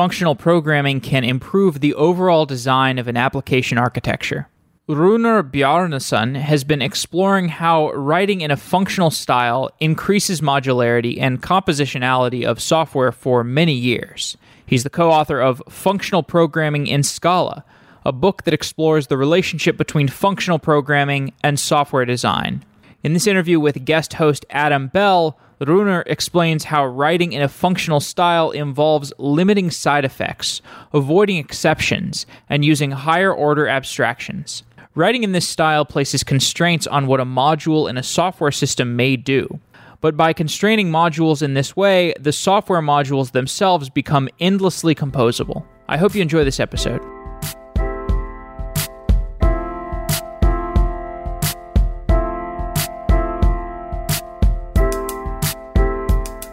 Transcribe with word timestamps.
functional 0.00 0.34
programming 0.34 0.98
can 0.98 1.24
improve 1.24 1.80
the 1.80 1.92
overall 1.92 2.46
design 2.46 2.98
of 2.98 3.06
an 3.06 3.18
application 3.18 3.76
architecture. 3.76 4.48
Runar 4.88 5.42
Bjarnason 5.42 6.36
has 6.40 6.64
been 6.64 6.80
exploring 6.80 7.50
how 7.50 7.92
writing 7.92 8.40
in 8.40 8.50
a 8.50 8.56
functional 8.56 9.10
style 9.10 9.68
increases 9.78 10.40
modularity 10.40 11.20
and 11.20 11.42
compositionality 11.42 12.46
of 12.46 12.62
software 12.62 13.12
for 13.12 13.44
many 13.44 13.74
years. 13.74 14.38
He's 14.64 14.84
the 14.84 14.88
co 14.88 15.10
author 15.10 15.38
of 15.38 15.62
Functional 15.68 16.22
Programming 16.22 16.86
in 16.86 17.02
Scala, 17.02 17.62
a 18.06 18.10
book 18.10 18.44
that 18.44 18.54
explores 18.54 19.08
the 19.08 19.18
relationship 19.18 19.76
between 19.76 20.08
functional 20.08 20.58
programming 20.58 21.34
and 21.44 21.60
software 21.60 22.06
design. 22.06 22.64
In 23.04 23.12
this 23.12 23.26
interview 23.26 23.60
with 23.60 23.84
guest 23.84 24.14
host 24.14 24.46
Adam 24.48 24.88
Bell, 24.88 25.38
Runar 25.66 26.02
explains 26.06 26.64
how 26.64 26.86
writing 26.86 27.32
in 27.32 27.42
a 27.42 27.48
functional 27.48 28.00
style 28.00 28.50
involves 28.50 29.12
limiting 29.18 29.70
side 29.70 30.04
effects, 30.04 30.62
avoiding 30.92 31.36
exceptions, 31.36 32.24
and 32.48 32.64
using 32.64 32.92
higher 32.92 33.32
order 33.32 33.68
abstractions. 33.68 34.62
Writing 34.94 35.22
in 35.22 35.32
this 35.32 35.46
style 35.46 35.84
places 35.84 36.24
constraints 36.24 36.86
on 36.86 37.06
what 37.06 37.20
a 37.20 37.24
module 37.24 37.88
in 37.88 37.96
a 37.96 38.02
software 38.02 38.50
system 38.50 38.96
may 38.96 39.16
do. 39.16 39.60
But 40.00 40.16
by 40.16 40.32
constraining 40.32 40.90
modules 40.90 41.42
in 41.42 41.54
this 41.54 41.76
way, 41.76 42.14
the 42.18 42.32
software 42.32 42.80
modules 42.80 43.32
themselves 43.32 43.90
become 43.90 44.30
endlessly 44.40 44.94
composable. 44.94 45.64
I 45.88 45.98
hope 45.98 46.14
you 46.14 46.22
enjoy 46.22 46.44
this 46.44 46.60
episode. 46.60 47.19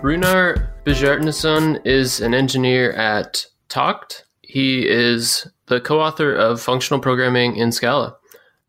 Runar 0.08 0.70
Bjarnason 0.86 1.86
is 1.86 2.22
an 2.22 2.34
engineer 2.34 2.94
at 2.94 3.46
Takt. 3.68 4.24
He 4.42 4.88
is 4.88 5.46
the 5.66 5.82
co 5.82 6.00
author 6.00 6.34
of 6.34 6.62
Functional 6.62 7.02
Programming 7.02 7.58
in 7.58 7.74
Scala. 7.74 8.16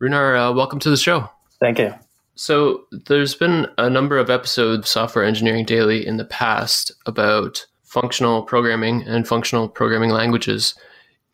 Runar, 0.01 0.49
uh, 0.49 0.53
welcome 0.53 0.79
to 0.79 0.89
the 0.89 0.97
show. 0.97 1.29
Thank 1.61 1.79
you. 1.79 1.93
So, 2.35 2.83
there's 2.91 3.35
been 3.35 3.67
a 3.77 3.89
number 3.89 4.17
of 4.17 4.29
episodes 4.29 4.79
of 4.79 4.87
Software 4.89 5.23
Engineering 5.23 5.63
Daily 5.63 6.05
in 6.05 6.17
the 6.17 6.25
past 6.25 6.91
about 7.05 7.65
functional 7.83 8.43
programming 8.43 9.03
and 9.03 9.25
functional 9.25 9.69
programming 9.69 10.09
languages. 10.09 10.75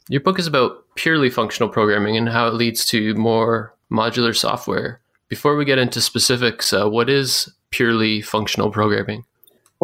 Your 0.07 0.21
book 0.21 0.37
is 0.37 0.45
about 0.45 0.83
purely 0.93 1.31
functional 1.31 1.69
programming 1.69 2.15
and 2.15 2.29
how 2.29 2.45
it 2.45 2.53
leads 2.53 2.85
to 2.89 3.15
more 3.15 3.73
modular 3.91 4.37
software. 4.37 5.01
Before 5.29 5.55
we 5.55 5.65
get 5.65 5.79
into 5.79 5.99
specifics, 5.99 6.73
uh, 6.73 6.87
what 6.87 7.09
is 7.09 7.51
purely 7.71 8.21
functional 8.21 8.69
programming? 8.69 9.25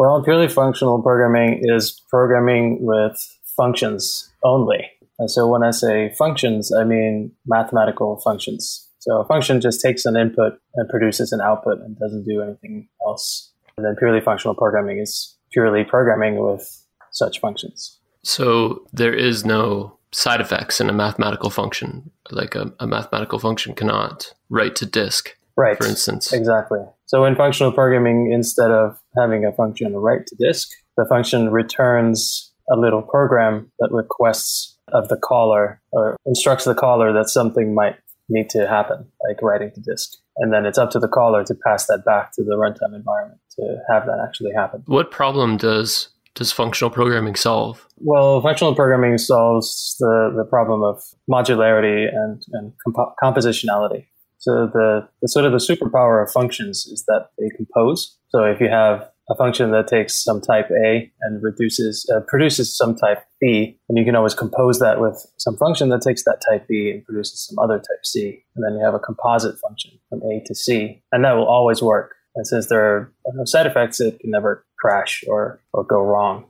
Well, 0.02 0.20
purely 0.24 0.48
functional 0.48 1.00
programming 1.00 1.60
is 1.62 2.02
programming 2.10 2.78
with 2.80 3.16
functions 3.56 4.32
only. 4.42 4.90
And 5.20 5.30
so 5.30 5.46
when 5.46 5.62
I 5.62 5.70
say 5.70 6.12
functions, 6.18 6.74
I 6.74 6.82
mean 6.82 7.30
mathematical 7.46 8.16
functions. 8.16 8.88
So 8.98 9.20
a 9.20 9.24
function 9.24 9.60
just 9.60 9.80
takes 9.80 10.04
an 10.04 10.16
input 10.16 10.54
and 10.74 10.88
produces 10.88 11.30
an 11.30 11.40
output 11.40 11.78
and 11.78 11.96
doesn't 12.00 12.24
do 12.24 12.42
anything 12.42 12.88
else. 13.06 13.52
And 13.76 13.86
then 13.86 13.94
purely 13.94 14.20
functional 14.20 14.56
programming 14.56 14.98
is 14.98 15.36
purely 15.52 15.84
programming 15.84 16.42
with 16.42 16.84
such 17.12 17.38
functions. 17.38 18.00
So 18.24 18.84
there 18.92 19.14
is 19.14 19.44
no 19.44 19.96
side 20.10 20.40
effects 20.40 20.80
in 20.80 20.90
a 20.90 20.92
mathematical 20.92 21.48
function. 21.48 22.10
Like 22.32 22.56
a, 22.56 22.72
a 22.80 22.88
mathematical 22.88 23.38
function 23.38 23.72
cannot 23.72 24.34
write 24.50 24.74
to 24.76 24.84
disk, 24.84 25.36
right. 25.54 25.78
for 25.78 25.86
instance. 25.86 26.32
Exactly. 26.32 26.80
So 27.06 27.24
in 27.24 27.36
functional 27.36 27.70
programming, 27.70 28.32
instead 28.32 28.72
of 28.72 28.98
having 29.16 29.44
a 29.44 29.52
function 29.52 29.94
write 29.96 30.26
to 30.26 30.36
disk, 30.36 30.70
the 30.96 31.06
function 31.08 31.50
returns 31.50 32.52
a 32.70 32.76
little 32.76 33.02
program 33.02 33.70
that 33.78 33.90
requests 33.90 34.78
of 34.92 35.08
the 35.08 35.16
caller 35.16 35.80
or 35.90 36.16
instructs 36.26 36.64
the 36.64 36.74
caller 36.74 37.12
that 37.12 37.28
something 37.28 37.74
might 37.74 37.96
need 38.28 38.48
to 38.50 38.68
happen, 38.68 39.06
like 39.28 39.42
writing 39.42 39.70
to 39.74 39.80
disk. 39.80 40.12
And 40.38 40.52
then 40.52 40.64
it's 40.64 40.78
up 40.78 40.90
to 40.92 40.98
the 40.98 41.08
caller 41.08 41.44
to 41.44 41.54
pass 41.66 41.86
that 41.86 42.04
back 42.04 42.32
to 42.32 42.42
the 42.42 42.56
runtime 42.56 42.94
environment 42.94 43.40
to 43.58 43.78
have 43.90 44.06
that 44.06 44.24
actually 44.26 44.52
happen. 44.52 44.82
What 44.86 45.10
problem 45.10 45.56
does 45.56 46.08
does 46.34 46.50
functional 46.50 46.90
programming 46.90 47.34
solve? 47.34 47.86
Well, 47.98 48.40
functional 48.40 48.74
programming 48.74 49.18
solves 49.18 49.96
the, 50.00 50.32
the 50.34 50.44
problem 50.44 50.82
of 50.82 51.02
modularity 51.30 52.08
and, 52.08 52.42
and 52.52 52.72
comp- 52.84 53.14
compositionality. 53.22 54.06
So 54.38 54.66
the, 54.72 55.06
the 55.20 55.28
sort 55.28 55.44
of 55.44 55.52
the 55.52 55.58
superpower 55.58 56.24
of 56.24 56.32
functions 56.32 56.86
is 56.86 57.04
that 57.06 57.28
they 57.38 57.50
compose. 57.54 58.16
So 58.34 58.44
if 58.44 58.60
you 58.60 58.68
have 58.68 59.08
a 59.30 59.36
function 59.36 59.70
that 59.70 59.86
takes 59.86 60.22
some 60.22 60.40
type 60.40 60.70
A 60.70 61.10
and 61.20 61.42
reduces 61.42 62.08
uh, 62.14 62.20
produces 62.26 62.76
some 62.76 62.96
type 62.96 63.24
B, 63.40 63.78
and 63.88 63.98
you 63.98 64.04
can 64.04 64.16
always 64.16 64.34
compose 64.34 64.78
that 64.80 65.00
with 65.00 65.24
some 65.36 65.56
function 65.56 65.90
that 65.90 66.02
takes 66.02 66.24
that 66.24 66.40
type 66.48 66.66
B 66.66 66.90
and 66.90 67.04
produces 67.04 67.46
some 67.46 67.58
other 67.58 67.78
type 67.78 68.04
C, 68.04 68.44
and 68.56 68.64
then 68.64 68.74
you 68.78 68.84
have 68.84 68.94
a 68.94 68.98
composite 68.98 69.58
function 69.60 69.92
from 70.08 70.22
A 70.22 70.42
to 70.46 70.54
C, 70.54 71.02
and 71.12 71.24
that 71.24 71.32
will 71.32 71.46
always 71.46 71.82
work. 71.82 72.14
And 72.34 72.46
since 72.46 72.68
there 72.68 72.82
are 72.82 73.12
no 73.34 73.44
side 73.44 73.66
effects, 73.66 74.00
it 74.00 74.18
can 74.20 74.30
never 74.30 74.64
crash 74.78 75.22
or 75.28 75.60
or 75.72 75.84
go 75.84 76.00
wrong. 76.00 76.46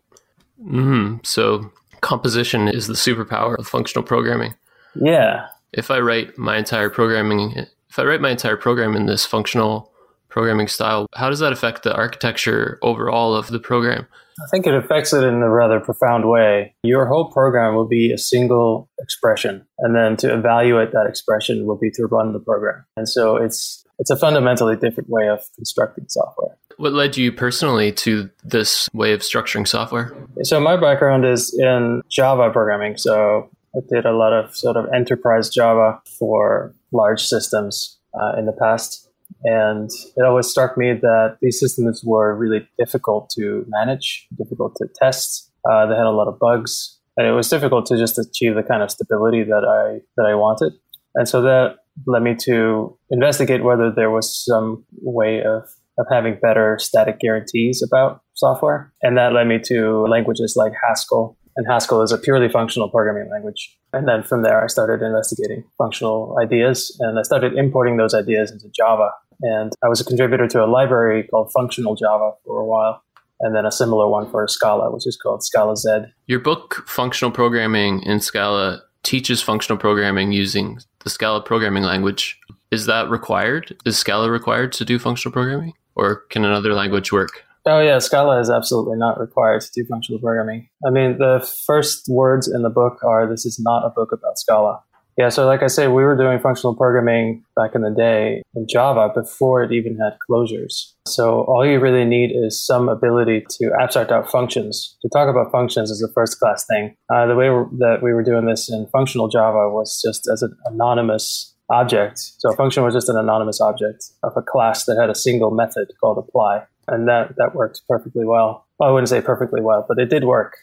Mm-hmm. 0.64 1.16
So 1.24 1.70
composition 2.00 2.68
is 2.68 2.86
the 2.86 2.94
superpower 2.94 3.58
of 3.58 3.66
functional 3.66 4.04
programming. 4.04 4.54
Yeah. 4.94 5.46
If 5.72 5.90
I 5.90 6.00
write 6.00 6.38
my 6.38 6.56
entire 6.58 6.90
programming, 6.90 7.66
if 7.88 7.98
I 7.98 8.04
write 8.04 8.20
my 8.20 8.30
entire 8.30 8.56
program 8.56 8.94
in 8.94 9.06
this 9.06 9.26
functional 9.26 9.91
programming 10.32 10.66
style. 10.66 11.06
How 11.14 11.28
does 11.28 11.38
that 11.40 11.52
affect 11.52 11.82
the 11.82 11.94
architecture 11.94 12.78
overall 12.82 13.36
of 13.36 13.48
the 13.48 13.60
program? 13.60 14.06
I 14.40 14.46
think 14.50 14.66
it 14.66 14.74
affects 14.74 15.12
it 15.12 15.22
in 15.22 15.34
a 15.42 15.50
rather 15.50 15.78
profound 15.78 16.28
way. 16.28 16.74
Your 16.82 17.06
whole 17.06 17.30
program 17.30 17.74
will 17.74 17.86
be 17.86 18.10
a 18.12 18.18
single 18.18 18.88
expression, 18.98 19.64
and 19.78 19.94
then 19.94 20.16
to 20.16 20.34
evaluate 20.34 20.92
that 20.92 21.06
expression 21.06 21.66
will 21.66 21.76
be 21.76 21.90
to 21.92 22.06
run 22.06 22.32
the 22.32 22.40
program. 22.40 22.84
And 22.96 23.08
so 23.08 23.36
it's 23.36 23.84
it's 23.98 24.10
a 24.10 24.16
fundamentally 24.16 24.74
different 24.74 25.10
way 25.10 25.28
of 25.28 25.40
constructing 25.54 26.06
software. 26.08 26.56
What 26.78 26.94
led 26.94 27.16
you 27.16 27.30
personally 27.30 27.92
to 27.92 28.30
this 28.42 28.88
way 28.94 29.12
of 29.12 29.20
structuring 29.20 29.68
software? 29.68 30.16
So 30.42 30.58
my 30.58 30.76
background 30.76 31.26
is 31.26 31.54
in 31.56 32.00
Java 32.10 32.50
programming. 32.50 32.96
So 32.96 33.50
I 33.76 33.80
did 33.88 34.06
a 34.06 34.12
lot 34.12 34.32
of 34.32 34.56
sort 34.56 34.76
of 34.76 34.86
enterprise 34.94 35.50
Java 35.50 36.00
for 36.18 36.74
large 36.90 37.22
systems 37.22 37.98
uh, 38.14 38.38
in 38.38 38.46
the 38.46 38.52
past. 38.52 39.08
And 39.44 39.90
it 40.16 40.24
always 40.24 40.46
struck 40.46 40.76
me 40.76 40.92
that 40.94 41.38
these 41.40 41.58
systems 41.58 42.02
were 42.04 42.36
really 42.36 42.68
difficult 42.78 43.30
to 43.38 43.64
manage, 43.68 44.26
difficult 44.36 44.76
to 44.76 44.88
test. 44.94 45.50
Uh, 45.70 45.86
they 45.86 45.94
had 45.94 46.06
a 46.06 46.10
lot 46.10 46.28
of 46.28 46.38
bugs, 46.38 46.98
and 47.16 47.26
it 47.26 47.32
was 47.32 47.48
difficult 47.48 47.86
to 47.86 47.96
just 47.96 48.18
achieve 48.18 48.54
the 48.54 48.62
kind 48.62 48.82
of 48.82 48.90
stability 48.90 49.44
that 49.44 49.64
I 49.64 50.00
that 50.16 50.26
I 50.26 50.34
wanted. 50.34 50.72
And 51.14 51.28
so 51.28 51.42
that 51.42 51.76
led 52.06 52.22
me 52.22 52.34
to 52.44 52.96
investigate 53.10 53.62
whether 53.62 53.90
there 53.90 54.10
was 54.10 54.44
some 54.44 54.84
way 55.00 55.42
of 55.42 55.64
of 55.98 56.06
having 56.10 56.38
better 56.40 56.78
static 56.80 57.20
guarantees 57.20 57.82
about 57.82 58.22
software. 58.34 58.92
And 59.02 59.16
that 59.18 59.32
led 59.32 59.46
me 59.46 59.58
to 59.66 60.06
languages 60.06 60.54
like 60.56 60.72
Haskell. 60.86 61.36
And 61.56 61.66
Haskell 61.66 62.02
is 62.02 62.12
a 62.12 62.18
purely 62.18 62.48
functional 62.48 62.88
programming 62.88 63.30
language. 63.30 63.76
And 63.92 64.08
then 64.08 64.22
from 64.22 64.42
there, 64.42 64.64
I 64.64 64.68
started 64.68 65.04
investigating 65.04 65.64
functional 65.76 66.36
ideas 66.42 66.96
and 67.00 67.18
I 67.18 67.22
started 67.22 67.54
importing 67.54 67.98
those 67.98 68.14
ideas 68.14 68.50
into 68.50 68.70
Java. 68.70 69.10
And 69.42 69.72
I 69.84 69.88
was 69.88 70.00
a 70.00 70.04
contributor 70.04 70.46
to 70.48 70.64
a 70.64 70.66
library 70.66 71.24
called 71.24 71.52
Functional 71.52 71.96
Java 71.96 72.32
for 72.44 72.60
a 72.60 72.64
while, 72.64 73.02
and 73.40 73.54
then 73.54 73.66
a 73.66 73.72
similar 73.72 74.08
one 74.08 74.30
for 74.30 74.46
Scala, 74.46 74.90
which 74.92 75.06
is 75.06 75.16
called 75.16 75.42
Scalaz. 75.42 75.84
Your 76.26 76.38
book, 76.38 76.84
Functional 76.86 77.32
Programming 77.32 78.02
in 78.02 78.20
Scala, 78.20 78.82
teaches 79.02 79.42
functional 79.42 79.78
programming 79.78 80.30
using 80.30 80.78
the 81.00 81.10
Scala 81.10 81.42
programming 81.42 81.82
language. 81.82 82.38
Is 82.70 82.86
that 82.86 83.10
required? 83.10 83.76
Is 83.84 83.98
Scala 83.98 84.30
required 84.30 84.72
to 84.74 84.84
do 84.84 84.98
functional 84.98 85.32
programming? 85.32 85.74
Or 85.96 86.16
can 86.30 86.44
another 86.44 86.72
language 86.72 87.12
work? 87.12 87.44
Oh, 87.66 87.80
yeah, 87.80 87.98
Scala 87.98 88.40
is 88.40 88.50
absolutely 88.50 88.96
not 88.96 89.20
required 89.20 89.60
to 89.62 89.70
do 89.74 89.84
functional 89.88 90.20
programming. 90.20 90.68
I 90.86 90.90
mean, 90.90 91.18
the 91.18 91.48
first 91.66 92.08
words 92.08 92.48
in 92.48 92.62
the 92.62 92.70
book 92.70 92.98
are 93.04 93.28
this 93.28 93.44
is 93.44 93.58
not 93.60 93.84
a 93.84 93.90
book 93.90 94.10
about 94.12 94.38
Scala. 94.38 94.82
Yeah, 95.18 95.28
so 95.28 95.46
like 95.46 95.62
I 95.62 95.66
say, 95.66 95.88
we 95.88 96.04
were 96.04 96.16
doing 96.16 96.38
functional 96.38 96.74
programming 96.74 97.44
back 97.54 97.74
in 97.74 97.82
the 97.82 97.90
day 97.90 98.42
in 98.54 98.66
Java 98.66 99.10
before 99.14 99.62
it 99.62 99.72
even 99.72 99.98
had 99.98 100.16
closures. 100.28 100.92
So 101.06 101.42
all 101.42 101.66
you 101.66 101.78
really 101.80 102.04
need 102.04 102.32
is 102.34 102.64
some 102.64 102.88
ability 102.88 103.44
to 103.58 103.72
abstract 103.80 104.10
out 104.10 104.30
functions. 104.30 104.96
To 105.02 105.08
talk 105.10 105.28
about 105.28 105.52
functions 105.52 105.90
is 105.90 106.02
a 106.02 106.12
first 106.12 106.38
class 106.38 106.64
thing. 106.66 106.96
Uh, 107.14 107.26
the 107.26 107.34
way 107.34 107.48
that 107.78 107.98
we 108.02 108.14
were 108.14 108.22
doing 108.22 108.46
this 108.46 108.70
in 108.70 108.86
functional 108.86 109.28
Java 109.28 109.68
was 109.68 110.00
just 110.02 110.28
as 110.32 110.42
an 110.42 110.56
anonymous 110.64 111.54
object. 111.68 112.18
So 112.38 112.50
a 112.50 112.56
function 112.56 112.82
was 112.82 112.94
just 112.94 113.08
an 113.08 113.16
anonymous 113.16 113.60
object 113.60 114.04
of 114.22 114.32
a 114.36 114.42
class 114.42 114.84
that 114.86 114.96
had 114.98 115.10
a 115.10 115.14
single 115.14 115.50
method 115.50 115.88
called 116.00 116.18
apply. 116.18 116.64
And 116.88 117.06
that, 117.08 117.36
that 117.36 117.54
worked 117.54 117.82
perfectly 117.88 118.24
well. 118.24 118.66
well 118.78 118.88
I 118.88 118.92
wouldn't 118.92 119.08
say 119.08 119.20
perfectly 119.20 119.60
well, 119.60 119.84
but 119.86 119.98
it 119.98 120.08
did 120.08 120.24
work. 120.24 120.56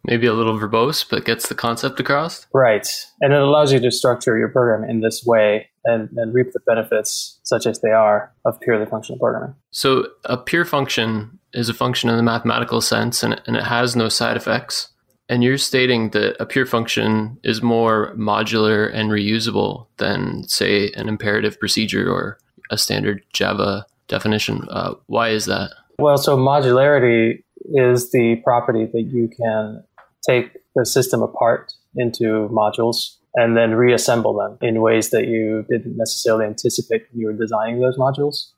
maybe 0.07 0.25
a 0.25 0.33
little 0.33 0.57
verbose, 0.57 1.07
but 1.07 1.25
gets 1.25 1.49
the 1.49 1.55
concept 1.55 1.99
across. 1.99 2.47
Right. 2.53 2.87
And 3.21 3.33
it 3.33 3.41
allows 3.41 3.71
you 3.71 3.79
to 3.79 3.91
structure 3.91 4.37
your 4.37 4.49
program 4.49 4.89
in 4.89 5.01
this 5.01 5.23
way 5.25 5.69
and, 5.85 6.09
and 6.17 6.33
reap 6.33 6.53
the 6.53 6.59
benefits, 6.65 7.39
such 7.43 7.65
as 7.65 7.81
they 7.81 7.91
are, 7.91 8.33
of 8.45 8.59
purely 8.61 8.85
functional 8.85 9.19
programming. 9.19 9.55
So, 9.71 10.07
a 10.25 10.37
pure 10.37 10.65
function 10.65 11.39
is 11.53 11.69
a 11.69 11.73
function 11.73 12.09
in 12.09 12.17
the 12.17 12.23
mathematical 12.23 12.81
sense 12.81 13.23
and, 13.23 13.41
and 13.45 13.55
it 13.55 13.63
has 13.63 13.95
no 13.95 14.09
side 14.09 14.37
effects. 14.37 14.89
And 15.29 15.43
you're 15.43 15.57
stating 15.57 16.11
that 16.11 16.41
a 16.41 16.45
pure 16.45 16.65
function 16.65 17.37
is 17.43 17.61
more 17.61 18.15
modular 18.15 18.89
and 18.93 19.09
reusable 19.09 19.87
than, 19.97 20.47
say, 20.47 20.91
an 20.91 21.09
imperative 21.09 21.59
procedure 21.59 22.09
or 22.09 22.37
a 22.71 22.77
standard 22.77 23.23
Java 23.33 23.85
definition. 24.07 24.67
Uh, 24.69 24.93
why 25.07 25.29
is 25.29 25.45
that? 25.45 25.71
Well, 25.99 26.17
so 26.17 26.37
modularity 26.37 27.43
is 27.73 28.11
the 28.11 28.37
property 28.43 28.85
that 28.85 29.01
you 29.01 29.27
can 29.27 29.83
take 30.25 30.57
the 30.75 30.85
system 30.85 31.21
apart 31.21 31.73
into 31.95 32.49
modules 32.49 33.15
and 33.35 33.57
then 33.57 33.75
reassemble 33.75 34.33
them 34.33 34.57
in 34.61 34.81
ways 34.81 35.09
that 35.11 35.27
you 35.27 35.65
didn't 35.69 35.97
necessarily 35.97 36.45
anticipate 36.45 37.03
when 37.11 37.21
you 37.21 37.27
were 37.27 37.33
designing 37.33 37.79
those 37.79 37.97
modules. 37.97 38.51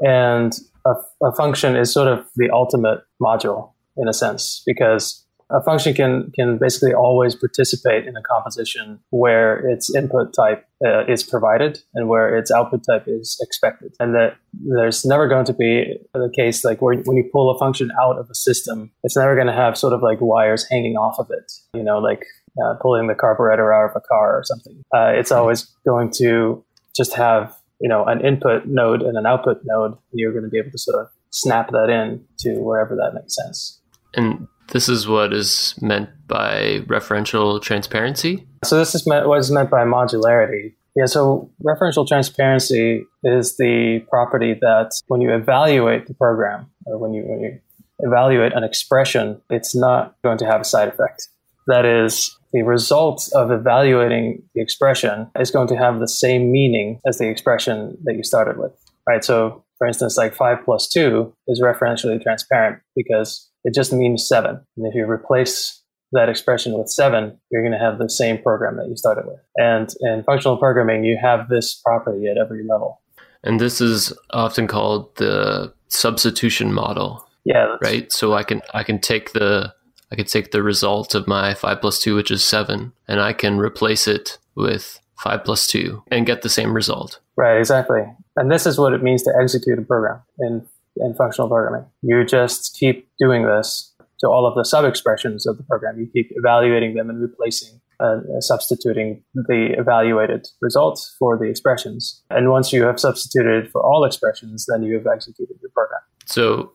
And 0.00 0.58
a, 0.84 0.94
a 1.22 1.32
function 1.32 1.76
is 1.76 1.92
sort 1.92 2.08
of 2.08 2.26
the 2.36 2.50
ultimate 2.50 3.00
module 3.20 3.72
in 3.96 4.08
a 4.08 4.12
sense 4.12 4.62
because 4.66 5.25
a 5.50 5.62
function 5.62 5.94
can 5.94 6.32
can 6.34 6.58
basically 6.58 6.92
always 6.92 7.34
participate 7.34 8.06
in 8.06 8.16
a 8.16 8.22
composition 8.22 9.00
where 9.10 9.58
its 9.58 9.94
input 9.94 10.34
type 10.34 10.66
uh, 10.84 11.04
is 11.06 11.22
provided 11.22 11.78
and 11.94 12.08
where 12.08 12.36
its 12.36 12.50
output 12.50 12.84
type 12.84 13.04
is 13.06 13.38
expected. 13.40 13.94
And 14.00 14.14
that 14.14 14.36
there's 14.52 15.04
never 15.04 15.28
going 15.28 15.44
to 15.46 15.52
be 15.52 15.98
the 16.14 16.32
case 16.34 16.64
like 16.64 16.82
where 16.82 16.96
when 16.96 17.16
you 17.16 17.28
pull 17.32 17.50
a 17.50 17.58
function 17.58 17.90
out 18.00 18.18
of 18.18 18.28
a 18.30 18.34
system 18.34 18.90
it's 19.04 19.16
never 19.16 19.34
going 19.34 19.46
to 19.46 19.52
have 19.52 19.76
sort 19.76 19.92
of 19.92 20.02
like 20.02 20.18
wires 20.20 20.66
hanging 20.70 20.96
off 20.96 21.18
of 21.18 21.30
it 21.30 21.52
you 21.74 21.82
know 21.82 21.98
like 21.98 22.22
uh, 22.62 22.74
pulling 22.80 23.06
the 23.06 23.14
carburetor 23.14 23.72
out 23.72 23.90
of 23.90 23.96
a 23.96 24.00
car 24.00 24.38
or 24.38 24.42
something. 24.44 24.82
Uh, 24.94 25.12
it's 25.14 25.30
always 25.30 25.64
going 25.86 26.10
to 26.10 26.64
just 26.96 27.14
have 27.14 27.54
you 27.80 27.88
know 27.88 28.04
an 28.04 28.24
input 28.24 28.66
node 28.66 29.02
and 29.02 29.18
an 29.18 29.26
output 29.26 29.60
node 29.64 29.92
and 29.92 30.00
you're 30.12 30.32
going 30.32 30.44
to 30.44 30.50
be 30.50 30.58
able 30.58 30.70
to 30.70 30.78
sort 30.78 30.98
of 30.98 31.08
snap 31.30 31.70
that 31.70 31.90
in 31.90 32.24
to 32.38 32.54
wherever 32.60 32.96
that 32.96 33.12
makes 33.14 33.34
sense. 33.34 33.80
And 34.14 34.48
this 34.72 34.88
is 34.88 35.06
what 35.06 35.32
is 35.32 35.74
meant 35.80 36.08
by 36.26 36.80
referential 36.86 37.60
transparency. 37.62 38.46
So 38.64 38.78
this 38.78 38.94
is 38.94 39.06
meant, 39.06 39.28
what 39.28 39.38
is 39.38 39.50
meant 39.50 39.70
by 39.70 39.84
modularity. 39.84 40.74
Yeah, 40.94 41.06
so 41.06 41.50
referential 41.64 42.08
transparency 42.08 43.04
is 43.22 43.56
the 43.58 44.04
property 44.08 44.54
that 44.60 44.92
when 45.08 45.20
you 45.20 45.34
evaluate 45.34 46.06
the 46.06 46.14
program 46.14 46.70
or 46.86 46.98
when 46.98 47.12
you, 47.12 47.22
when 47.22 47.40
you 47.40 47.60
evaluate 47.98 48.54
an 48.54 48.64
expression, 48.64 49.40
it's 49.50 49.74
not 49.74 50.16
going 50.22 50.38
to 50.38 50.46
have 50.46 50.62
a 50.62 50.64
side 50.64 50.88
effect. 50.88 51.28
That 51.66 51.84
is, 51.84 52.36
the 52.52 52.62
result 52.62 53.28
of 53.34 53.50
evaluating 53.50 54.42
the 54.54 54.62
expression 54.62 55.28
is 55.38 55.50
going 55.50 55.68
to 55.68 55.76
have 55.76 56.00
the 56.00 56.08
same 56.08 56.50
meaning 56.50 57.00
as 57.06 57.18
the 57.18 57.28
expression 57.28 57.98
that 58.04 58.14
you 58.14 58.22
started 58.22 58.56
with. 58.56 58.72
Right. 59.06 59.22
So 59.22 59.64
for 59.78 59.86
instance, 59.86 60.16
like 60.16 60.34
five 60.34 60.58
plus 60.64 60.88
two 60.88 61.34
is 61.46 61.60
referentially 61.60 62.22
transparent 62.22 62.80
because 62.94 63.50
it 63.66 63.74
just 63.74 63.92
means 63.92 64.26
seven. 64.26 64.60
And 64.76 64.86
if 64.86 64.94
you 64.94 65.04
replace 65.04 65.82
that 66.12 66.28
expression 66.28 66.78
with 66.78 66.88
seven, 66.88 67.38
you're 67.50 67.62
going 67.62 67.78
to 67.78 67.84
have 67.84 67.98
the 67.98 68.08
same 68.08 68.40
program 68.40 68.76
that 68.76 68.88
you 68.88 68.96
started 68.96 69.26
with. 69.26 69.40
And 69.56 69.92
in 70.00 70.22
functional 70.22 70.56
programming, 70.56 71.04
you 71.04 71.18
have 71.20 71.48
this 71.48 71.74
property 71.84 72.28
at 72.28 72.38
every 72.38 72.64
level. 72.64 73.02
And 73.42 73.60
this 73.60 73.80
is 73.80 74.12
often 74.30 74.68
called 74.68 75.14
the 75.16 75.74
substitution 75.88 76.72
model. 76.72 77.26
Yeah. 77.44 77.76
Right. 77.82 78.10
So 78.12 78.34
I 78.34 78.44
can 78.44 78.62
I 78.72 78.84
can 78.84 79.00
take 79.00 79.32
the 79.32 79.74
I 80.12 80.16
can 80.16 80.26
take 80.26 80.52
the 80.52 80.62
result 80.62 81.16
of 81.16 81.26
my 81.26 81.54
five 81.54 81.80
plus 81.80 82.00
two, 82.00 82.14
which 82.14 82.30
is 82.30 82.44
seven, 82.44 82.92
and 83.08 83.20
I 83.20 83.32
can 83.32 83.58
replace 83.58 84.06
it 84.06 84.38
with 84.54 85.00
five 85.18 85.44
plus 85.44 85.66
two 85.66 86.04
and 86.10 86.26
get 86.26 86.42
the 86.42 86.48
same 86.48 86.72
result. 86.72 87.20
Right, 87.36 87.58
exactly. 87.58 88.02
And 88.36 88.50
this 88.50 88.66
is 88.66 88.78
what 88.78 88.92
it 88.92 89.02
means 89.02 89.22
to 89.24 89.32
execute 89.40 89.78
a 89.78 89.82
program 89.82 90.22
in 90.38 90.66
in 90.98 91.14
functional 91.14 91.48
programming. 91.48 91.86
You 92.02 92.24
just 92.24 92.76
keep 92.78 93.08
doing 93.18 93.44
this 93.44 93.94
to 94.20 94.28
all 94.28 94.46
of 94.46 94.54
the 94.54 94.64
sub 94.64 94.84
expressions 94.84 95.46
of 95.46 95.56
the 95.56 95.62
program. 95.62 95.98
You 95.98 96.06
keep 96.06 96.30
evaluating 96.34 96.94
them 96.94 97.10
and 97.10 97.20
replacing, 97.20 97.80
uh, 98.00 98.20
substituting 98.40 99.22
the 99.34 99.74
evaluated 99.78 100.46
results 100.60 101.14
for 101.18 101.36
the 101.38 101.44
expressions. 101.44 102.22
And 102.30 102.50
once 102.50 102.72
you 102.72 102.84
have 102.84 102.98
substituted 102.98 103.70
for 103.70 103.82
all 103.82 104.04
expressions, 104.04 104.66
then 104.66 104.82
you 104.82 104.94
have 104.94 105.06
executed 105.06 105.56
your 105.60 105.70
program. 105.70 106.00
So 106.24 106.72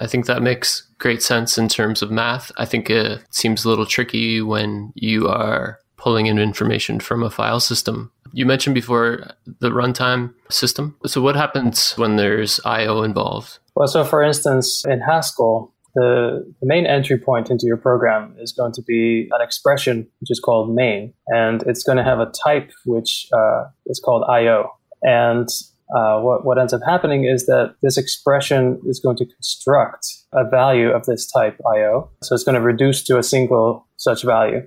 I 0.00 0.06
think 0.06 0.26
that 0.26 0.42
makes 0.42 0.82
great 0.98 1.22
sense 1.22 1.56
in 1.56 1.68
terms 1.68 2.02
of 2.02 2.10
math. 2.10 2.52
I 2.58 2.64
think 2.64 2.90
it 2.90 3.22
seems 3.30 3.64
a 3.64 3.68
little 3.68 3.86
tricky 3.86 4.42
when 4.42 4.92
you 4.94 5.28
are 5.28 5.78
pulling 5.96 6.26
in 6.26 6.38
information 6.38 6.98
from 6.98 7.22
a 7.22 7.30
file 7.30 7.60
system. 7.60 8.10
You 8.32 8.44
mentioned 8.44 8.74
before 8.74 9.30
the 9.60 9.70
runtime 9.70 10.34
system. 10.50 10.96
So 11.06 11.20
what 11.20 11.36
happens 11.36 11.92
when 11.92 12.16
there's 12.16 12.58
IO 12.64 13.02
involved? 13.02 13.58
Well, 13.74 13.88
so 13.88 14.04
for 14.04 14.22
instance, 14.22 14.84
in 14.86 15.00
Haskell, 15.00 15.72
the, 15.94 16.52
the 16.60 16.66
main 16.66 16.86
entry 16.86 17.18
point 17.18 17.50
into 17.50 17.66
your 17.66 17.76
program 17.76 18.34
is 18.38 18.52
going 18.52 18.72
to 18.72 18.82
be 18.82 19.28
an 19.32 19.42
expression 19.42 20.08
which 20.20 20.30
is 20.30 20.40
called 20.40 20.74
main, 20.74 21.12
and 21.26 21.62
it's 21.66 21.82
going 21.82 21.98
to 21.98 22.04
have 22.04 22.18
a 22.18 22.30
type 22.44 22.70
which 22.84 23.26
uh, 23.32 23.64
is 23.86 24.00
called 24.02 24.24
IO. 24.28 24.70
And 25.02 25.48
uh, 25.94 26.20
what, 26.20 26.44
what 26.44 26.58
ends 26.58 26.72
up 26.72 26.80
happening 26.86 27.24
is 27.24 27.44
that 27.46 27.74
this 27.82 27.98
expression 27.98 28.80
is 28.86 29.00
going 29.00 29.16
to 29.16 29.26
construct 29.26 30.06
a 30.32 30.48
value 30.48 30.90
of 30.90 31.04
this 31.04 31.30
type 31.30 31.58
IO. 31.74 32.10
So 32.22 32.34
it's 32.34 32.44
going 32.44 32.54
to 32.54 32.60
reduce 32.62 33.02
to 33.04 33.18
a 33.18 33.22
single 33.22 33.86
such 33.96 34.22
value. 34.22 34.66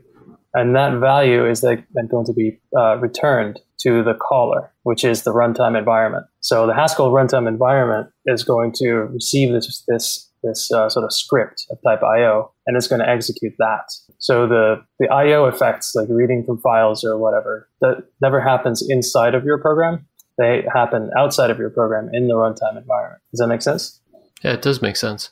And 0.56 0.74
that 0.75 1.00
value 1.00 1.46
is 1.46 1.62
then 1.62 1.86
going 2.10 2.25
to 2.25 2.34
be 2.34 2.60
uh, 2.75 2.98
returned 2.98 3.60
to 3.81 4.04
the 4.04 4.13
caller, 4.13 4.72
which 4.84 5.04
is 5.04 5.24
the 5.24 5.34
runtime 5.34 5.78
environment. 5.78 6.25
So 6.40 6.66
the 6.66 6.74
Haskell 6.74 7.12
runtime 7.12 7.46
environment 7.48 8.10
is 8.25 8.44
going 8.44 8.72
to 8.78 8.92
receive 9.13 9.52
this 9.52 9.84
this 9.88 10.31
this 10.44 10.72
uh, 10.72 10.88
sort 10.90 11.04
of 11.04 11.12
script 11.12 11.66
of 11.72 11.80
type 11.84 12.04
IO, 12.04 12.54
and 12.66 12.78
it's 12.78 12.88
going 12.88 13.02
to 13.02 13.10
execute 13.10 13.54
that. 13.60 13.92
So 14.18 14.48
the 14.48 14.78
the 15.00 15.10
IO 15.10 15.46
effects, 15.46 15.94
like 15.94 16.07
reading 16.10 16.46
from 16.46 16.60
files 16.62 17.04
or 17.04 17.18
whatever, 17.18 17.68
that 17.81 18.06
never 18.22 18.40
happens 18.40 18.81
inside 18.88 19.36
of 19.36 19.44
your 19.44 19.58
program. 19.58 20.08
They 20.38 20.63
happen 20.74 21.12
outside 21.18 21.50
of 21.50 21.60
your 21.60 21.69
program 21.69 22.10
in 22.13 22.28
the 22.28 22.36
runtime 22.36 22.78
environment. 22.78 23.22
Does 23.31 23.40
that 23.40 23.48
make 23.48 23.62
sense? 23.62 24.00
Yeah, 24.42 24.54
it 24.54 24.62
does 24.62 24.81
make 24.81 24.96
sense. 24.96 25.31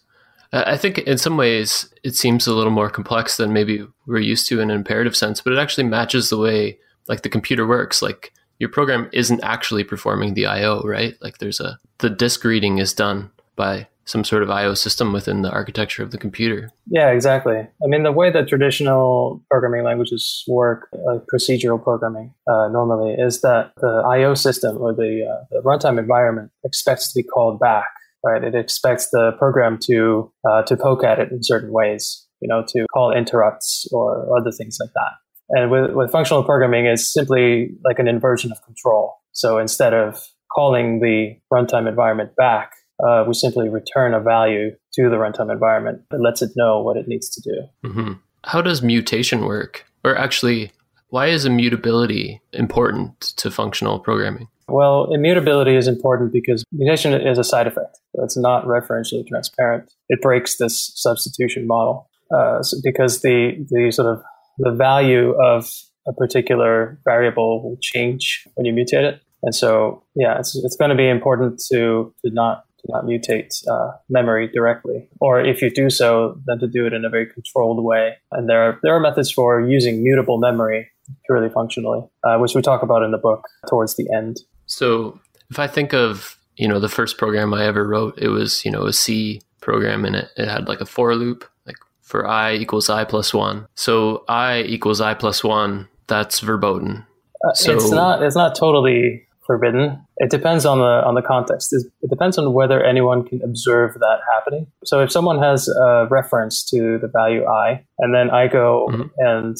I 0.53 0.77
think 0.77 0.99
in 0.99 1.17
some 1.17 1.35
ways 1.35 1.91
it 2.03 2.15
seems 2.15 2.45
a 2.45 2.53
little 2.53 2.71
more 2.71 2.89
complex 2.89 3.37
than 3.37 3.53
maybe 3.53 3.85
we're 4.05 4.19
used 4.19 4.47
to 4.49 4.61
in 4.61 4.69
an 4.69 4.77
imperative 4.77 5.15
sense, 5.15 5.41
but 5.41 5.51
it 5.51 5.59
actually 5.59 5.85
matches 5.85 6.29
the 6.29 6.37
way 6.37 6.77
like 7.07 7.23
the 7.23 7.29
computer 7.29 7.65
works. 7.65 8.01
Like 8.01 8.31
your 8.59 8.69
program 8.69 9.09
isn't 9.13 9.43
actually 9.43 9.83
performing 9.83 10.35
the 10.35 10.45
IO, 10.45 10.83
right? 10.83 11.15
Like 11.21 11.39
there's 11.39 11.59
a 11.59 11.79
the 11.97 12.09
disk 12.09 12.43
reading 12.43 12.77
is 12.77 12.93
done 12.93 13.31
by 13.55 13.87
some 14.05 14.23
sort 14.23 14.43
of 14.43 14.49
IO 14.49 14.73
system 14.73 15.13
within 15.13 15.41
the 15.41 15.51
architecture 15.51 16.03
of 16.03 16.11
the 16.11 16.17
computer. 16.17 16.69
Yeah, 16.87 17.09
exactly. 17.11 17.55
I 17.57 17.87
mean, 17.87 18.03
the 18.03 18.11
way 18.11 18.31
that 18.31 18.47
traditional 18.47 19.41
programming 19.49 19.83
languages 19.83 20.43
work, 20.47 20.89
like 20.91 21.21
procedural 21.33 21.81
programming, 21.81 22.33
uh, 22.47 22.67
normally 22.67 23.13
is 23.13 23.41
that 23.41 23.71
the 23.77 24.03
IO 24.11 24.33
system 24.33 24.77
or 24.77 24.93
the, 24.93 25.25
uh, 25.25 25.45
the 25.51 25.61
runtime 25.61 25.97
environment 25.97 26.51
expects 26.65 27.13
to 27.13 27.19
be 27.19 27.23
called 27.23 27.59
back. 27.59 27.87
Right, 28.25 28.43
it 28.43 28.55
expects 28.55 29.09
the 29.09 29.33
program 29.37 29.77
to 29.83 30.31
uh, 30.49 30.63
to 30.63 30.77
poke 30.77 31.03
at 31.03 31.19
it 31.19 31.31
in 31.31 31.43
certain 31.43 31.73
ways, 31.73 32.25
you 32.39 32.47
know, 32.47 32.63
to 32.69 32.85
call 32.93 33.11
interrupts 33.11 33.85
or 33.91 34.37
other 34.39 34.51
things 34.51 34.77
like 34.79 34.91
that. 34.93 35.11
And 35.49 35.69
with, 35.69 35.91
with 35.91 36.09
functional 36.09 36.43
programming, 36.43 36.85
it's 36.85 37.11
simply 37.11 37.71
like 37.83 37.99
an 37.99 38.07
inversion 38.07 38.51
of 38.51 38.63
control. 38.63 39.15
So 39.33 39.57
instead 39.57 39.93
of 39.93 40.23
calling 40.55 40.99
the 40.99 41.35
runtime 41.51 41.87
environment 41.87 42.35
back, 42.37 42.71
uh, 43.05 43.25
we 43.27 43.33
simply 43.33 43.69
return 43.69 44.13
a 44.13 44.21
value 44.21 44.71
to 44.93 45.09
the 45.09 45.17
runtime 45.17 45.51
environment 45.51 46.03
that 46.11 46.21
lets 46.21 46.41
it 46.41 46.51
know 46.55 46.81
what 46.81 46.95
it 46.95 47.07
needs 47.07 47.29
to 47.29 47.41
do. 47.41 47.89
Mm-hmm. 47.89 48.13
How 48.45 48.61
does 48.61 48.81
mutation 48.81 49.45
work? 49.45 49.85
Or 50.03 50.17
actually, 50.17 50.71
why 51.09 51.27
is 51.27 51.45
immutability 51.45 52.41
important 52.53 53.19
to 53.37 53.51
functional 53.51 53.99
programming? 53.99 54.47
Well, 54.73 55.13
immutability 55.13 55.75
is 55.75 55.87
important 55.87 56.33
because 56.33 56.63
mutation 56.71 57.13
is 57.13 57.37
a 57.37 57.43
side 57.43 57.67
effect. 57.67 57.99
So 58.15 58.23
it's 58.23 58.35
not 58.35 58.65
referentially 58.65 59.25
transparent. 59.27 59.93
It 60.09 60.19
breaks 60.19 60.57
this 60.57 60.91
substitution 60.95 61.67
model 61.67 62.09
uh, 62.35 62.63
because 62.83 63.21
the 63.21 63.37
the 63.69 63.91
sort 63.91 64.07
of 64.07 64.23
the 64.57 64.71
value 64.71 65.35
of 65.39 65.71
a 66.07 66.13
particular 66.13 66.97
variable 67.05 67.61
will 67.63 67.77
change 67.81 68.47
when 68.55 68.65
you 68.65 68.73
mutate 68.73 69.03
it. 69.03 69.21
And 69.43 69.53
so, 69.53 70.03
yeah, 70.15 70.39
it's, 70.39 70.55
it's 70.55 70.75
going 70.75 70.89
to 70.89 70.95
be 70.95 71.07
important 71.07 71.61
to, 71.71 72.11
to 72.25 72.31
not 72.33 72.63
to 72.79 72.91
not 72.91 73.05
mutate 73.05 73.51
uh, 73.69 73.91
memory 74.09 74.47
directly, 74.47 75.07
or 75.21 75.39
if 75.39 75.61
you 75.61 75.69
do 75.69 75.91
so, 75.91 76.39
then 76.47 76.57
to 76.59 76.67
do 76.67 76.87
it 76.87 76.93
in 76.93 77.05
a 77.05 77.09
very 77.09 77.27
controlled 77.27 77.83
way. 77.83 78.15
And 78.31 78.49
there 78.49 78.61
are 78.63 78.79
there 78.81 78.95
are 78.95 78.99
methods 78.99 79.31
for 79.31 79.61
using 79.61 80.03
mutable 80.03 80.39
memory 80.39 80.89
purely 81.27 81.49
functionally, 81.49 82.01
uh, 82.23 82.37
which 82.39 82.55
we 82.55 82.61
talk 82.63 82.81
about 82.81 83.03
in 83.03 83.11
the 83.11 83.19
book 83.19 83.47
towards 83.69 83.95
the 83.97 84.07
end. 84.11 84.37
So, 84.73 85.19
if 85.49 85.59
I 85.59 85.67
think 85.67 85.93
of 85.93 86.37
you 86.55 86.67
know 86.67 86.79
the 86.79 86.89
first 86.89 87.17
program 87.17 87.53
I 87.53 87.65
ever 87.65 87.87
wrote, 87.87 88.17
it 88.17 88.29
was 88.29 88.65
you 88.65 88.71
know 88.71 88.85
a 88.85 88.93
C 88.93 89.41
program, 89.61 90.05
and 90.05 90.15
it, 90.15 90.29
it 90.37 90.47
had 90.47 90.67
like 90.67 90.81
a 90.81 90.85
for 90.85 91.15
loop, 91.15 91.45
like 91.65 91.77
for 92.01 92.27
i 92.27 92.53
equals 92.53 92.89
i 92.89 93.03
plus 93.03 93.33
1. 93.33 93.67
So 93.75 94.23
i 94.27 94.61
equals 94.61 95.01
i 95.01 95.13
plus 95.13 95.43
1, 95.43 95.87
that's 96.07 96.39
verboten. 96.39 97.05
Uh, 97.45 97.51
it's 97.51 97.91
not 97.91 98.23
it's 98.23 98.35
not 98.35 98.55
totally 98.55 99.27
forbidden. 99.45 100.01
It 100.17 100.29
depends 100.29 100.65
on 100.65 100.79
the 100.79 101.05
on 101.05 101.15
the 101.15 101.21
context. 101.21 101.73
It 101.73 102.09
depends 102.09 102.37
on 102.37 102.53
whether 102.53 102.83
anyone 102.83 103.25
can 103.25 103.41
observe 103.43 103.93
that 103.95 104.19
happening. 104.33 104.67
So 104.85 105.01
if 105.01 105.11
someone 105.11 105.39
has 105.39 105.67
a 105.67 106.07
reference 106.09 106.63
to 106.71 106.97
the 106.99 107.07
value 107.07 107.45
i, 107.45 107.83
and 107.99 108.13
then 108.13 108.29
I 108.29 108.47
go 108.47 108.87
mm-hmm. 108.89 109.07
and 109.17 109.57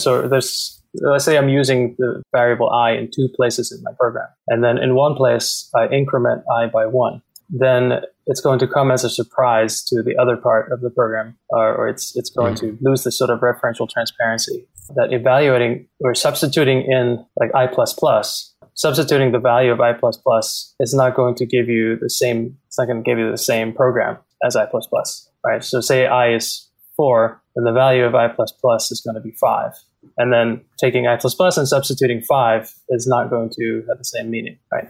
so 0.00 0.26
there's 0.26 0.77
let's 0.94 1.24
say 1.24 1.36
I'm 1.36 1.48
using 1.48 1.94
the 1.98 2.22
variable 2.32 2.70
i 2.70 2.92
in 2.92 3.10
two 3.14 3.28
places 3.34 3.72
in 3.72 3.82
my 3.82 3.92
program, 3.98 4.28
and 4.48 4.62
then 4.62 4.78
in 4.78 4.94
one 4.94 5.14
place 5.14 5.70
I 5.76 5.88
increment 5.88 6.42
i 6.58 6.66
by 6.66 6.86
one. 6.86 7.22
Then 7.50 8.02
it's 8.26 8.42
going 8.42 8.58
to 8.58 8.68
come 8.68 8.90
as 8.90 9.04
a 9.04 9.10
surprise 9.10 9.82
to 9.84 10.02
the 10.02 10.16
other 10.18 10.36
part 10.36 10.70
of 10.70 10.82
the 10.82 10.90
program, 10.90 11.38
or, 11.48 11.74
or 11.74 11.88
it's 11.88 12.14
it's 12.16 12.30
going 12.30 12.54
mm-hmm. 12.54 12.76
to 12.76 12.78
lose 12.82 13.04
this 13.04 13.16
sort 13.16 13.30
of 13.30 13.40
referential 13.40 13.88
transparency 13.88 14.66
that 14.96 15.12
evaluating 15.12 15.86
or 16.00 16.14
substituting 16.14 16.82
in 16.82 17.24
like 17.38 17.54
i 17.54 17.66
plus 17.66 17.92
plus 17.92 18.54
substituting 18.74 19.32
the 19.32 19.38
value 19.38 19.70
of 19.70 19.80
i 19.80 19.92
plus 19.92 20.16
plus 20.16 20.74
is 20.80 20.94
not 20.94 21.14
going 21.14 21.34
to 21.34 21.46
give 21.46 21.68
you 21.68 21.96
the 21.96 22.10
same 22.10 22.56
it's 22.66 22.78
not 22.78 22.86
going 22.86 23.02
to 23.02 23.08
give 23.08 23.18
you 23.18 23.30
the 23.30 23.38
same 23.38 23.72
program 23.72 24.16
as 24.44 24.56
i 24.56 24.64
plus 24.66 24.86
plus 24.86 25.30
right 25.44 25.64
so 25.64 25.80
say 25.80 26.06
i 26.06 26.32
is 26.32 26.68
four 26.96 27.40
then 27.54 27.64
the 27.64 27.72
value 27.72 28.04
of 28.04 28.14
i 28.14 28.28
plus 28.28 28.52
plus 28.52 28.90
is 28.90 29.00
going 29.00 29.14
to 29.14 29.20
be 29.20 29.32
five 29.32 29.72
and 30.16 30.32
then 30.32 30.60
taking 30.78 31.06
i 31.06 31.16
plus 31.16 31.34
plus 31.34 31.56
and 31.56 31.68
substituting 31.68 32.22
five 32.22 32.72
is 32.88 33.06
not 33.06 33.30
going 33.30 33.50
to 33.50 33.84
have 33.88 33.98
the 33.98 34.04
same 34.04 34.30
meaning 34.30 34.58
right? 34.72 34.88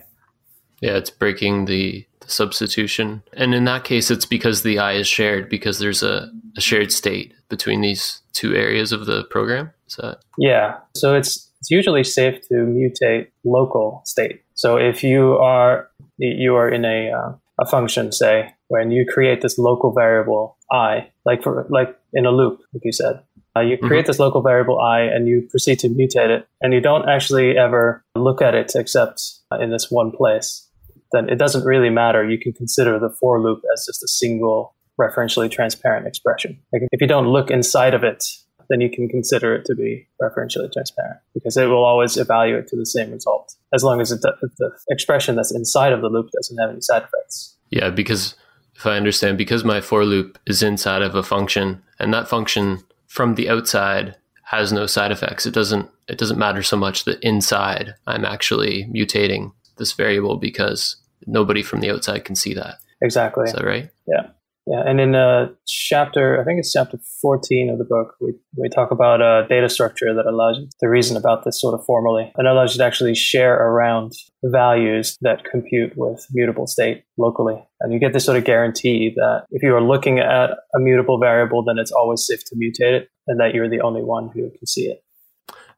Yeah 0.80 0.96
it's 0.96 1.10
breaking 1.10 1.64
the, 1.64 2.06
the 2.20 2.30
substitution. 2.30 3.22
And 3.32 3.54
in 3.54 3.64
that 3.64 3.84
case 3.84 4.10
it's 4.10 4.26
because 4.26 4.62
the 4.62 4.78
i 4.78 4.92
is 4.92 5.08
shared 5.08 5.48
because 5.48 5.78
there's 5.78 6.02
a, 6.02 6.30
a 6.56 6.60
shared 6.60 6.92
state 6.92 7.34
between 7.48 7.80
these 7.80 8.22
two 8.32 8.54
areas 8.54 8.92
of 8.92 9.06
the 9.06 9.24
program. 9.24 9.72
Is 9.88 9.96
that 9.96 10.18
yeah. 10.38 10.78
So 10.94 11.14
it's 11.14 11.50
it's 11.60 11.70
usually 11.70 12.04
safe 12.04 12.40
to 12.48 12.54
mutate 12.54 13.28
local 13.44 14.02
state. 14.04 14.42
So 14.54 14.76
if 14.76 15.02
you 15.02 15.34
are 15.38 15.90
you 16.18 16.54
are 16.54 16.68
in 16.68 16.84
a 16.84 17.10
uh, 17.10 17.32
a 17.60 17.66
function, 17.66 18.12
say, 18.12 18.54
when 18.68 18.90
you 18.90 19.04
create 19.04 19.40
this 19.40 19.58
local 19.58 19.92
variable 19.92 20.56
i, 20.70 21.08
like 21.24 21.42
for 21.42 21.66
like 21.70 21.96
in 22.12 22.26
a 22.26 22.30
loop, 22.30 22.60
like 22.72 22.84
you 22.84 22.92
said, 22.92 23.20
uh, 23.56 23.60
you 23.60 23.76
create 23.78 24.02
mm-hmm. 24.02 24.06
this 24.06 24.18
local 24.18 24.42
variable 24.42 24.80
i, 24.80 25.00
and 25.00 25.26
you 25.26 25.46
proceed 25.50 25.78
to 25.80 25.88
mutate 25.88 26.30
it, 26.30 26.48
and 26.60 26.72
you 26.72 26.80
don't 26.80 27.08
actually 27.08 27.56
ever 27.56 28.04
look 28.14 28.42
at 28.42 28.54
it 28.54 28.72
except 28.74 29.22
in 29.60 29.70
this 29.70 29.90
one 29.90 30.10
place. 30.10 30.66
Then 31.12 31.28
it 31.30 31.36
doesn't 31.36 31.64
really 31.64 31.88
matter. 31.88 32.28
You 32.28 32.38
can 32.38 32.52
consider 32.52 32.98
the 32.98 33.08
for 33.08 33.40
loop 33.40 33.62
as 33.72 33.86
just 33.86 34.02
a 34.02 34.08
single 34.08 34.74
referentially 35.00 35.50
transparent 35.50 36.06
expression. 36.06 36.58
Like 36.72 36.82
if 36.92 37.00
you 37.00 37.06
don't 37.06 37.28
look 37.28 37.50
inside 37.50 37.94
of 37.94 38.04
it 38.04 38.24
then 38.68 38.80
you 38.80 38.90
can 38.90 39.08
consider 39.08 39.54
it 39.54 39.64
to 39.66 39.74
be 39.74 40.06
referentially 40.22 40.70
transparent 40.72 41.18
because 41.34 41.56
it 41.56 41.66
will 41.66 41.84
always 41.84 42.16
evaluate 42.16 42.66
to 42.68 42.76
the 42.76 42.86
same 42.86 43.10
result 43.10 43.54
as 43.74 43.82
long 43.82 44.00
as 44.00 44.12
it, 44.12 44.20
the 44.20 44.70
expression 44.90 45.36
that's 45.36 45.54
inside 45.54 45.92
of 45.92 46.00
the 46.00 46.08
loop 46.08 46.30
doesn't 46.30 46.58
have 46.58 46.70
any 46.70 46.80
side 46.80 47.02
effects. 47.02 47.56
Yeah, 47.70 47.90
because 47.90 48.34
if 48.74 48.86
I 48.86 48.96
understand, 48.96 49.38
because 49.38 49.64
my 49.64 49.80
for 49.80 50.04
loop 50.04 50.38
is 50.46 50.62
inside 50.62 51.02
of 51.02 51.14
a 51.14 51.22
function 51.22 51.82
and 51.98 52.12
that 52.14 52.28
function 52.28 52.82
from 53.08 53.34
the 53.34 53.48
outside 53.48 54.14
has 54.44 54.72
no 54.72 54.86
side 54.86 55.10
effects, 55.10 55.44
it 55.44 55.52
doesn't 55.52 55.90
it 56.06 56.16
doesn't 56.16 56.38
matter 56.38 56.62
so 56.62 56.76
much 56.76 57.04
that 57.04 57.20
inside 57.20 57.94
I'm 58.06 58.24
actually 58.24 58.84
mutating 58.94 59.52
this 59.76 59.92
variable 59.92 60.36
because 60.36 60.96
nobody 61.26 61.62
from 61.62 61.80
the 61.80 61.90
outside 61.90 62.24
can 62.24 62.36
see 62.36 62.54
that. 62.54 62.76
Exactly. 63.02 63.44
Is 63.44 63.52
that 63.52 63.64
right? 63.64 63.90
Yeah. 64.06 64.28
Yeah, 64.70 64.82
and 64.84 65.00
in 65.00 65.14
uh, 65.14 65.48
chapter, 65.66 66.38
I 66.38 66.44
think 66.44 66.58
it's 66.58 66.72
chapter 66.72 66.98
14 67.22 67.70
of 67.70 67.78
the 67.78 67.84
book, 67.84 68.16
we, 68.20 68.34
we 68.54 68.68
talk 68.68 68.90
about 68.90 69.22
a 69.22 69.46
data 69.48 69.66
structure 69.70 70.12
that 70.12 70.26
allows 70.26 70.58
you 70.58 70.68
to 70.80 70.88
reason 70.88 71.16
about 71.16 71.44
this 71.44 71.58
sort 71.58 71.72
of 71.72 71.86
formally 71.86 72.30
and 72.36 72.46
allows 72.46 72.74
you 72.74 72.78
to 72.78 72.84
actually 72.84 73.14
share 73.14 73.54
around 73.54 74.12
values 74.44 75.16
that 75.22 75.44
compute 75.50 75.94
with 75.96 76.26
mutable 76.32 76.66
state 76.66 77.04
locally. 77.16 77.56
And 77.80 77.94
you 77.94 77.98
get 77.98 78.12
this 78.12 78.26
sort 78.26 78.36
of 78.36 78.44
guarantee 78.44 79.14
that 79.16 79.46
if 79.50 79.62
you 79.62 79.74
are 79.74 79.80
looking 79.80 80.18
at 80.18 80.50
a 80.50 80.78
mutable 80.78 81.18
variable, 81.18 81.64
then 81.64 81.78
it's 81.78 81.92
always 81.92 82.26
safe 82.26 82.44
to 82.44 82.54
mutate 82.54 82.92
it 82.92 83.08
and 83.26 83.40
that 83.40 83.54
you're 83.54 83.70
the 83.70 83.80
only 83.80 84.02
one 84.02 84.28
who 84.28 84.50
can 84.50 84.66
see 84.66 84.88
it. 84.88 85.02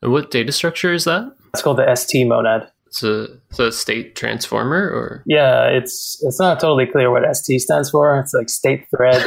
And 0.03 0.11
what 0.11 0.33
data 0.33 0.51
structure 0.51 0.93
is 0.93 1.05
that? 1.05 1.33
It's 1.55 1.63
called 1.63 1.79
the 1.79 1.95
ST 1.95 2.27
monad. 2.27 2.73
It's 2.91 3.05
a, 3.05 3.29
it's 3.51 3.59
a 3.61 3.71
state 3.71 4.17
transformer, 4.17 4.81
or 4.81 5.23
yeah, 5.25 5.69
it's 5.69 6.21
it's 6.25 6.41
not 6.41 6.59
totally 6.59 6.87
clear 6.87 7.09
what 7.09 7.23
ST 7.37 7.61
stands 7.61 7.89
for. 7.89 8.19
It's 8.19 8.35
like 8.35 8.49
state 8.49 8.85
thread, 8.91 9.23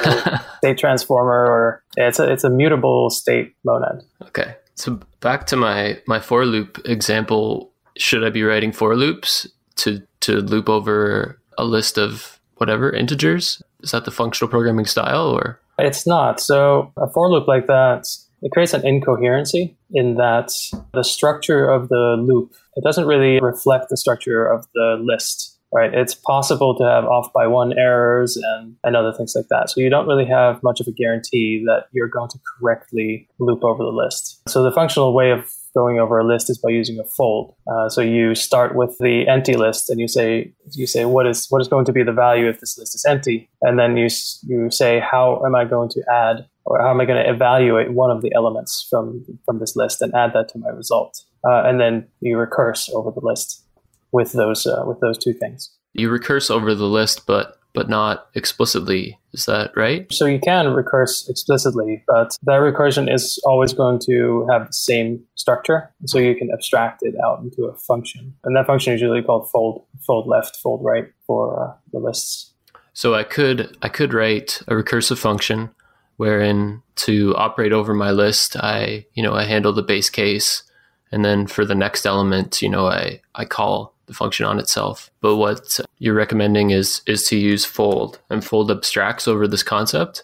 state 0.57 0.77
transformer, 0.77 1.45
or 1.45 1.83
it's 1.95 2.19
a 2.19 2.29
it's 2.29 2.43
a 2.43 2.49
mutable 2.49 3.09
state 3.09 3.55
monad. 3.63 4.03
Okay, 4.23 4.55
so 4.75 4.99
back 5.21 5.47
to 5.47 5.55
my 5.55 5.97
my 6.07 6.19
for 6.19 6.45
loop 6.45 6.77
example. 6.83 7.71
Should 7.95 8.25
I 8.25 8.31
be 8.31 8.43
writing 8.43 8.73
for 8.73 8.97
loops 8.97 9.47
to 9.77 10.01
to 10.21 10.41
loop 10.41 10.67
over 10.67 11.39
a 11.57 11.63
list 11.63 11.97
of 11.97 12.41
whatever 12.57 12.91
integers? 12.91 13.63
Is 13.79 13.91
that 13.91 14.03
the 14.03 14.11
functional 14.11 14.49
programming 14.49 14.85
style, 14.85 15.29
or 15.29 15.61
it's 15.79 16.05
not? 16.05 16.41
So 16.41 16.91
a 16.97 17.09
for 17.09 17.29
loop 17.29 17.47
like 17.47 17.67
that 17.67 18.07
it 18.43 18.51
creates 18.51 18.73
an 18.73 18.85
incoherency 18.85 19.77
in 19.91 20.15
that 20.15 20.51
the 20.93 21.03
structure 21.03 21.69
of 21.69 21.87
the 21.87 22.17
loop 22.19 22.53
it 22.75 22.83
doesn't 22.83 23.05
really 23.05 23.39
reflect 23.39 23.89
the 23.89 23.97
structure 23.97 24.45
of 24.45 24.67
the 24.73 24.97
list 25.01 25.53
right? 25.73 25.93
It's 25.93 26.13
possible 26.13 26.77
to 26.77 26.83
have 26.83 27.05
off 27.05 27.33
by 27.33 27.47
one 27.47 27.77
errors 27.77 28.37
and, 28.37 28.75
and 28.83 28.95
other 28.95 29.11
things 29.11 29.33
like 29.35 29.47
that. 29.49 29.71
So 29.71 29.81
you 29.81 29.89
don't 29.89 30.07
really 30.07 30.25
have 30.25 30.61
much 30.61 30.79
of 30.79 30.87
a 30.87 30.91
guarantee 30.91 31.63
that 31.65 31.85
you're 31.91 32.07
going 32.07 32.29
to 32.29 32.39
correctly 32.59 33.27
loop 33.39 33.63
over 33.63 33.83
the 33.83 33.89
list. 33.89 34.47
So 34.47 34.63
the 34.63 34.71
functional 34.71 35.13
way 35.13 35.31
of 35.31 35.51
going 35.73 35.99
over 35.99 36.19
a 36.19 36.23
list 36.23 36.49
is 36.49 36.59
by 36.59 36.69
using 36.69 36.99
a 36.99 37.03
fold. 37.03 37.55
Uh, 37.67 37.89
so 37.89 38.01
you 38.01 38.35
start 38.35 38.75
with 38.75 38.95
the 38.99 39.27
empty 39.27 39.55
list, 39.55 39.89
and 39.89 39.99
you 39.99 40.07
say 40.07 40.53
you 40.73 40.85
say 40.85 41.05
what 41.05 41.25
is 41.25 41.47
what 41.49 41.61
is 41.61 41.67
going 41.67 41.85
to 41.85 41.91
be 41.91 42.03
the 42.03 42.11
value 42.11 42.47
if 42.47 42.59
this 42.59 42.77
list 42.77 42.93
is 42.93 43.03
empty, 43.07 43.49
and 43.63 43.79
then 43.79 43.97
you 43.97 44.07
you 44.43 44.69
say 44.69 44.99
how 44.99 45.41
am 45.43 45.55
I 45.55 45.65
going 45.65 45.89
to 45.89 46.03
add 46.11 46.45
or 46.65 46.79
how 46.79 46.91
am 46.91 47.01
I 47.01 47.05
going 47.05 47.23
to 47.23 47.29
evaluate 47.29 47.91
one 47.91 48.11
of 48.11 48.21
the 48.21 48.31
elements 48.35 48.85
from 48.87 49.25
from 49.45 49.59
this 49.59 49.75
list 49.75 50.01
and 50.01 50.13
add 50.13 50.33
that 50.33 50.49
to 50.49 50.59
my 50.59 50.69
result, 50.69 51.23
uh, 51.45 51.63
and 51.63 51.79
then 51.79 52.07
you 52.19 52.37
recurse 52.37 52.89
over 52.89 53.11
the 53.11 53.21
list 53.21 53.63
with 54.11 54.31
those 54.33 54.65
uh, 54.65 54.83
with 54.85 54.99
those 54.99 55.17
two 55.17 55.33
things. 55.33 55.69
You 55.93 56.09
recurse 56.09 56.49
over 56.49 56.73
the 56.73 56.85
list, 56.85 57.25
but 57.25 57.57
but 57.73 57.89
not 57.89 58.27
explicitly. 58.35 59.19
Is 59.33 59.45
that 59.45 59.71
right? 59.75 60.11
So 60.13 60.25
you 60.25 60.39
can 60.39 60.73
recurse 60.73 61.27
explicitly, 61.27 62.03
but 62.07 62.37
that 62.43 62.59
recursion 62.59 63.11
is 63.11 63.41
always 63.45 63.73
going 63.73 63.99
to 64.05 64.47
have 64.51 64.67
the 64.67 64.73
same 64.73 65.23
structure. 65.35 65.91
So 66.05 66.19
you 66.19 66.35
can 66.35 66.51
abstract 66.53 66.99
it 67.01 67.15
out 67.25 67.39
into 67.39 67.65
a 67.65 67.73
function. 67.75 68.35
And 68.43 68.55
that 68.55 68.67
function 68.67 68.93
is 68.93 69.01
usually 69.01 69.23
called 69.23 69.49
fold, 69.49 69.85
fold 70.05 70.27
left, 70.27 70.57
fold 70.57 70.83
right 70.83 71.05
for 71.25 71.59
uh, 71.59 71.73
the 71.91 71.97
lists. 71.97 72.53
So 72.93 73.15
I 73.15 73.23
could 73.23 73.75
I 73.81 73.89
could 73.89 74.13
write 74.13 74.61
a 74.67 74.73
recursive 74.73 75.17
function 75.17 75.71
wherein 76.17 76.83
to 76.95 77.35
operate 77.35 77.73
over 77.73 77.93
my 77.93 78.11
list, 78.11 78.55
I 78.55 79.07
you 79.13 79.23
know 79.23 79.33
I 79.33 79.45
handle 79.45 79.73
the 79.73 79.81
base 79.81 80.11
case, 80.11 80.63
and 81.13 81.23
then 81.23 81.47
for 81.47 81.65
the 81.65 81.75
next 81.75 82.05
element, 82.05 82.61
you 82.61 82.69
know 82.69 82.87
I 82.87 83.21
I 83.35 83.45
call 83.45 83.93
the 84.07 84.13
function 84.13 84.45
on 84.45 84.59
itself. 84.59 85.09
But 85.21 85.37
what 85.37 85.79
you're 85.99 86.15
recommending 86.15 86.71
is 86.71 87.01
is 87.07 87.23
to 87.29 87.37
use 87.37 87.65
fold, 87.65 88.19
and 88.29 88.43
fold 88.43 88.71
abstracts 88.71 89.27
over 89.27 89.47
this 89.47 89.63
concept. 89.63 90.23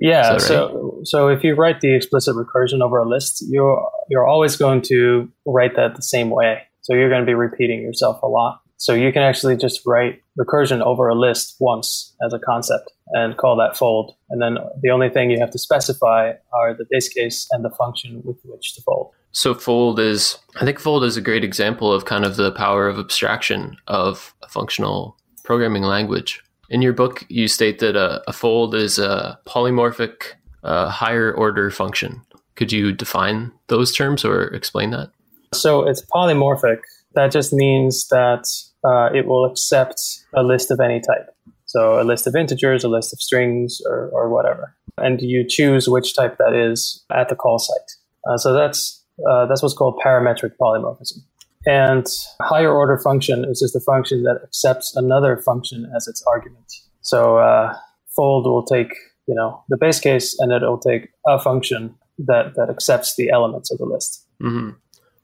Yeah. 0.00 0.32
Right? 0.32 0.40
So 0.40 1.00
so 1.04 1.28
if 1.28 1.42
you 1.42 1.54
write 1.54 1.80
the 1.80 1.94
explicit 1.94 2.36
recursion 2.36 2.82
over 2.82 2.98
a 2.98 3.08
list, 3.08 3.44
you're 3.48 3.90
you're 4.10 4.26
always 4.26 4.56
going 4.56 4.82
to 4.82 5.30
write 5.46 5.76
that 5.76 5.96
the 5.96 6.02
same 6.02 6.30
way. 6.30 6.62
So 6.82 6.94
you're 6.94 7.08
going 7.08 7.22
to 7.22 7.26
be 7.26 7.34
repeating 7.34 7.80
yourself 7.82 8.22
a 8.22 8.28
lot. 8.28 8.60
So 8.78 8.92
you 8.92 9.10
can 9.12 9.22
actually 9.22 9.56
just 9.56 9.80
write 9.86 10.20
recursion 10.38 10.82
over 10.82 11.08
a 11.08 11.14
list 11.14 11.56
once 11.58 12.14
as 12.24 12.32
a 12.34 12.38
concept 12.38 12.92
and 13.12 13.36
call 13.36 13.56
that 13.56 13.76
fold. 13.76 14.14
And 14.28 14.42
then 14.42 14.58
the 14.82 14.90
only 14.90 15.08
thing 15.08 15.30
you 15.30 15.40
have 15.40 15.50
to 15.52 15.58
specify 15.58 16.34
are 16.52 16.74
the 16.74 16.84
base 16.90 17.08
case 17.08 17.48
and 17.52 17.64
the 17.64 17.70
function 17.70 18.22
with 18.22 18.36
which 18.44 18.74
to 18.74 18.82
fold. 18.82 19.12
So 19.36 19.52
fold 19.52 20.00
is, 20.00 20.38
I 20.58 20.64
think 20.64 20.80
fold 20.80 21.04
is 21.04 21.18
a 21.18 21.20
great 21.20 21.44
example 21.44 21.92
of 21.92 22.06
kind 22.06 22.24
of 22.24 22.36
the 22.36 22.52
power 22.52 22.88
of 22.88 22.98
abstraction 22.98 23.76
of 23.86 24.34
a 24.42 24.48
functional 24.48 25.14
programming 25.44 25.82
language. 25.82 26.42
In 26.70 26.80
your 26.80 26.94
book, 26.94 27.22
you 27.28 27.46
state 27.46 27.78
that 27.80 27.96
a, 27.96 28.22
a 28.26 28.32
fold 28.32 28.74
is 28.74 28.98
a 28.98 29.38
polymorphic 29.46 30.32
uh, 30.64 30.88
higher 30.88 31.34
order 31.34 31.70
function. 31.70 32.22
Could 32.54 32.72
you 32.72 32.92
define 32.92 33.52
those 33.66 33.94
terms 33.94 34.24
or 34.24 34.44
explain 34.54 34.88
that? 34.92 35.10
So 35.52 35.86
it's 35.86 36.02
polymorphic. 36.06 36.78
That 37.14 37.30
just 37.30 37.52
means 37.52 38.08
that 38.08 38.44
uh, 38.84 39.10
it 39.14 39.26
will 39.26 39.44
accept 39.44 40.00
a 40.34 40.42
list 40.42 40.70
of 40.70 40.80
any 40.80 41.00
type. 41.00 41.28
So 41.66 42.00
a 42.00 42.04
list 42.04 42.26
of 42.26 42.34
integers, 42.34 42.84
a 42.84 42.88
list 42.88 43.12
of 43.12 43.20
strings, 43.20 43.82
or, 43.84 44.08
or 44.14 44.30
whatever. 44.30 44.74
And 44.96 45.20
you 45.20 45.44
choose 45.46 45.90
which 45.90 46.16
type 46.16 46.38
that 46.38 46.54
is 46.54 47.04
at 47.14 47.28
the 47.28 47.36
call 47.36 47.58
site. 47.58 47.92
Uh, 48.26 48.38
so 48.38 48.54
that's 48.54 49.02
uh, 49.28 49.46
that's 49.46 49.62
what's 49.62 49.74
called 49.74 50.00
parametric 50.04 50.52
polymorphism. 50.60 51.18
And 51.66 52.06
higher 52.40 52.72
order 52.72 52.98
function 52.98 53.44
is 53.44 53.60
just 53.60 53.74
a 53.74 53.80
function 53.80 54.22
that 54.22 54.40
accepts 54.44 54.94
another 54.94 55.36
function 55.36 55.90
as 55.96 56.06
its 56.06 56.22
argument. 56.32 56.72
So 57.00 57.38
uh, 57.38 57.76
fold 58.14 58.46
will 58.46 58.64
take 58.64 58.92
you 59.26 59.34
know 59.34 59.62
the 59.68 59.76
base 59.76 60.00
case 60.00 60.36
and 60.38 60.52
it'll 60.52 60.78
take 60.78 61.08
a 61.26 61.38
function 61.38 61.94
that 62.18 62.54
that 62.56 62.70
accepts 62.70 63.16
the 63.16 63.30
elements 63.30 63.70
of 63.70 63.78
the 63.78 63.84
list. 63.84 64.24
Mm-hmm. 64.40 64.70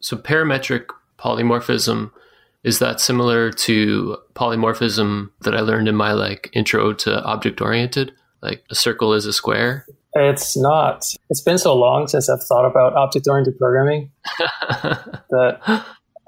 So 0.00 0.16
parametric 0.16 0.86
polymorphism 1.18 2.10
Is 2.64 2.78
that 2.78 3.00
similar 3.00 3.50
to 3.50 4.18
polymorphism 4.34 5.30
that 5.40 5.54
I 5.54 5.60
learned 5.60 5.88
in 5.88 5.96
my 5.96 6.12
like 6.12 6.48
intro 6.52 6.92
to 6.92 7.22
object 7.24 7.60
oriented? 7.60 8.12
Like 8.40 8.64
a 8.70 8.74
circle 8.74 9.12
is 9.14 9.26
a 9.26 9.32
square? 9.32 9.86
It's 10.14 10.56
not. 10.56 11.06
It's 11.30 11.40
been 11.40 11.58
so 11.58 11.74
long 11.74 12.06
since 12.06 12.28
I've 12.28 12.42
thought 12.42 12.66
about 12.66 12.94
object 12.94 13.26
oriented 13.28 13.58
programming 13.58 14.10
that 14.38 15.84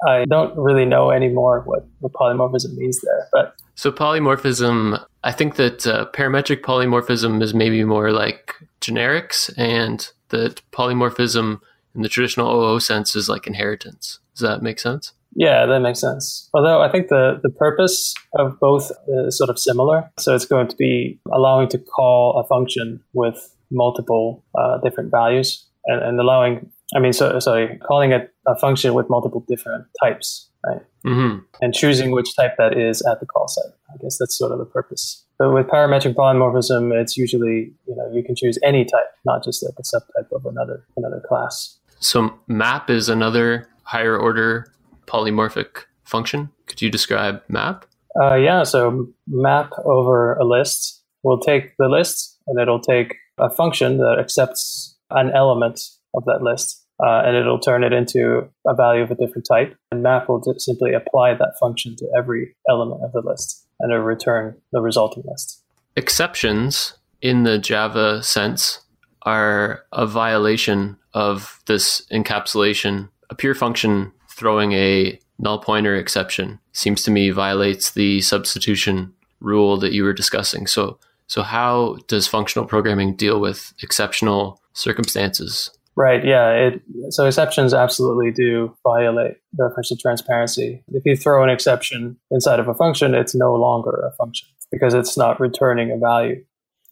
I 0.06 0.24
don't 0.26 0.56
really 0.56 0.84
know 0.84 1.10
anymore 1.10 1.62
what, 1.64 1.86
what 2.00 2.12
polymorphism 2.12 2.76
means 2.76 3.00
there. 3.00 3.28
But 3.32 3.56
so 3.74 3.90
polymorphism, 3.90 5.04
I 5.22 5.32
think 5.32 5.56
that 5.56 5.86
uh, 5.86 6.06
parametric 6.12 6.60
polymorphism 6.60 7.42
is 7.42 7.54
maybe 7.54 7.84
more 7.84 8.10
like 8.12 8.54
generics, 8.80 9.52
and 9.56 10.08
that 10.28 10.62
polymorphism 10.72 11.60
in 11.94 12.02
the 12.02 12.08
traditional 12.08 12.50
OO 12.52 12.80
sense 12.80 13.16
is 13.16 13.28
like 13.28 13.46
inheritance. 13.46 14.18
Does 14.34 14.40
that 14.40 14.62
make 14.62 14.78
sense? 14.78 15.12
Yeah, 15.36 15.66
that 15.66 15.80
makes 15.80 16.00
sense. 16.00 16.48
Although 16.54 16.80
I 16.80 16.90
think 16.90 17.08
the, 17.08 17.40
the 17.42 17.50
purpose 17.50 18.14
of 18.38 18.58
both 18.60 18.92
is 19.08 19.36
sort 19.36 19.50
of 19.50 19.58
similar. 19.58 20.08
So 20.18 20.34
it's 20.34 20.46
going 20.46 20.68
to 20.68 20.76
be 20.76 21.18
allowing 21.32 21.68
to 21.70 21.78
call 21.78 22.38
a 22.38 22.46
function 22.46 23.02
with 23.14 23.54
multiple 23.74 24.44
uh, 24.56 24.78
different 24.78 25.10
values 25.10 25.66
and, 25.86 26.02
and 26.02 26.20
allowing, 26.20 26.70
I 26.94 27.00
mean, 27.00 27.12
so, 27.12 27.38
sorry, 27.40 27.78
calling 27.86 28.12
it 28.12 28.32
a 28.46 28.56
function 28.56 28.94
with 28.94 29.10
multiple 29.10 29.44
different 29.46 29.86
types, 30.02 30.48
right? 30.66 30.80
Mm-hmm. 31.04 31.38
And 31.60 31.74
choosing 31.74 32.12
which 32.12 32.34
type 32.34 32.52
that 32.56 32.78
is 32.78 33.02
at 33.02 33.20
the 33.20 33.26
call 33.26 33.48
site. 33.48 33.72
I 33.92 33.96
guess 34.02 34.16
that's 34.18 34.36
sort 34.38 34.52
of 34.52 34.58
the 34.58 34.64
purpose. 34.64 35.24
But 35.38 35.52
with 35.52 35.66
parametric 35.66 36.14
polymorphism, 36.14 36.92
it's 36.98 37.16
usually, 37.16 37.72
you 37.86 37.96
know, 37.96 38.10
you 38.12 38.22
can 38.22 38.36
choose 38.36 38.58
any 38.62 38.84
type, 38.84 39.10
not 39.24 39.44
just 39.44 39.64
like 39.64 39.74
a 39.78 39.82
subtype 39.82 40.34
of 40.34 40.46
another 40.46 40.86
another 40.96 41.22
class. 41.28 41.78
So 41.98 42.38
map 42.46 42.88
is 42.88 43.08
another 43.08 43.68
higher 43.82 44.16
order 44.16 44.72
polymorphic 45.06 45.84
function. 46.04 46.50
Could 46.66 46.82
you 46.82 46.90
describe 46.90 47.42
map? 47.48 47.86
Uh, 48.20 48.36
yeah, 48.36 48.62
so 48.62 49.08
map 49.26 49.72
over 49.84 50.34
a 50.34 50.44
list 50.44 51.02
will 51.24 51.40
take 51.40 51.76
the 51.78 51.88
list 51.88 52.38
and 52.46 52.60
it'll 52.60 52.80
take 52.80 53.16
a 53.38 53.50
function 53.50 53.98
that 53.98 54.18
accepts 54.20 54.96
an 55.10 55.30
element 55.34 55.80
of 56.14 56.24
that 56.24 56.42
list 56.42 56.84
uh, 57.02 57.22
and 57.24 57.36
it'll 57.36 57.58
turn 57.58 57.82
it 57.82 57.92
into 57.92 58.48
a 58.66 58.74
value 58.74 59.02
of 59.02 59.10
a 59.10 59.16
different 59.16 59.46
type. 59.50 59.76
And 59.90 60.02
map 60.02 60.28
will 60.28 60.42
simply 60.58 60.92
apply 60.92 61.34
that 61.34 61.54
function 61.58 61.96
to 61.96 62.06
every 62.16 62.54
element 62.68 63.02
of 63.02 63.12
the 63.12 63.20
list 63.20 63.66
and 63.80 63.92
it'll 63.92 64.04
return 64.04 64.56
the 64.72 64.80
resulting 64.80 65.24
list. 65.26 65.62
Exceptions 65.96 66.94
in 67.20 67.44
the 67.44 67.58
Java 67.58 68.22
sense 68.22 68.80
are 69.22 69.84
a 69.92 70.06
violation 70.06 70.96
of 71.14 71.60
this 71.66 72.04
encapsulation. 72.12 73.08
A 73.30 73.34
pure 73.34 73.54
function 73.54 74.12
throwing 74.28 74.72
a 74.72 75.18
null 75.38 75.58
pointer 75.58 75.96
exception 75.96 76.60
seems 76.72 77.02
to 77.02 77.10
me 77.10 77.30
violates 77.30 77.92
the 77.92 78.20
substitution 78.20 79.12
rule 79.40 79.76
that 79.78 79.92
you 79.92 80.04
were 80.04 80.12
discussing. 80.12 80.66
So, 80.66 80.98
so 81.26 81.42
how 81.42 81.98
does 82.08 82.26
functional 82.26 82.66
programming 82.66 83.16
deal 83.16 83.40
with 83.40 83.72
exceptional 83.82 84.60
circumstances? 84.72 85.70
Right. 85.96 86.24
Yeah. 86.24 86.50
It, 86.50 86.82
so 87.10 87.24
exceptions 87.24 87.72
absolutely 87.72 88.32
do 88.32 88.74
violate 88.82 89.36
the 89.52 89.70
referential 89.70 89.98
transparency. 89.98 90.82
If 90.88 91.04
you 91.04 91.16
throw 91.16 91.44
an 91.44 91.50
exception 91.50 92.16
inside 92.32 92.58
of 92.58 92.66
a 92.66 92.74
function, 92.74 93.14
it's 93.14 93.34
no 93.34 93.54
longer 93.54 94.02
a 94.04 94.14
function 94.16 94.48
because 94.72 94.92
it's 94.92 95.16
not 95.16 95.38
returning 95.38 95.92
a 95.92 95.96
value. 95.96 96.44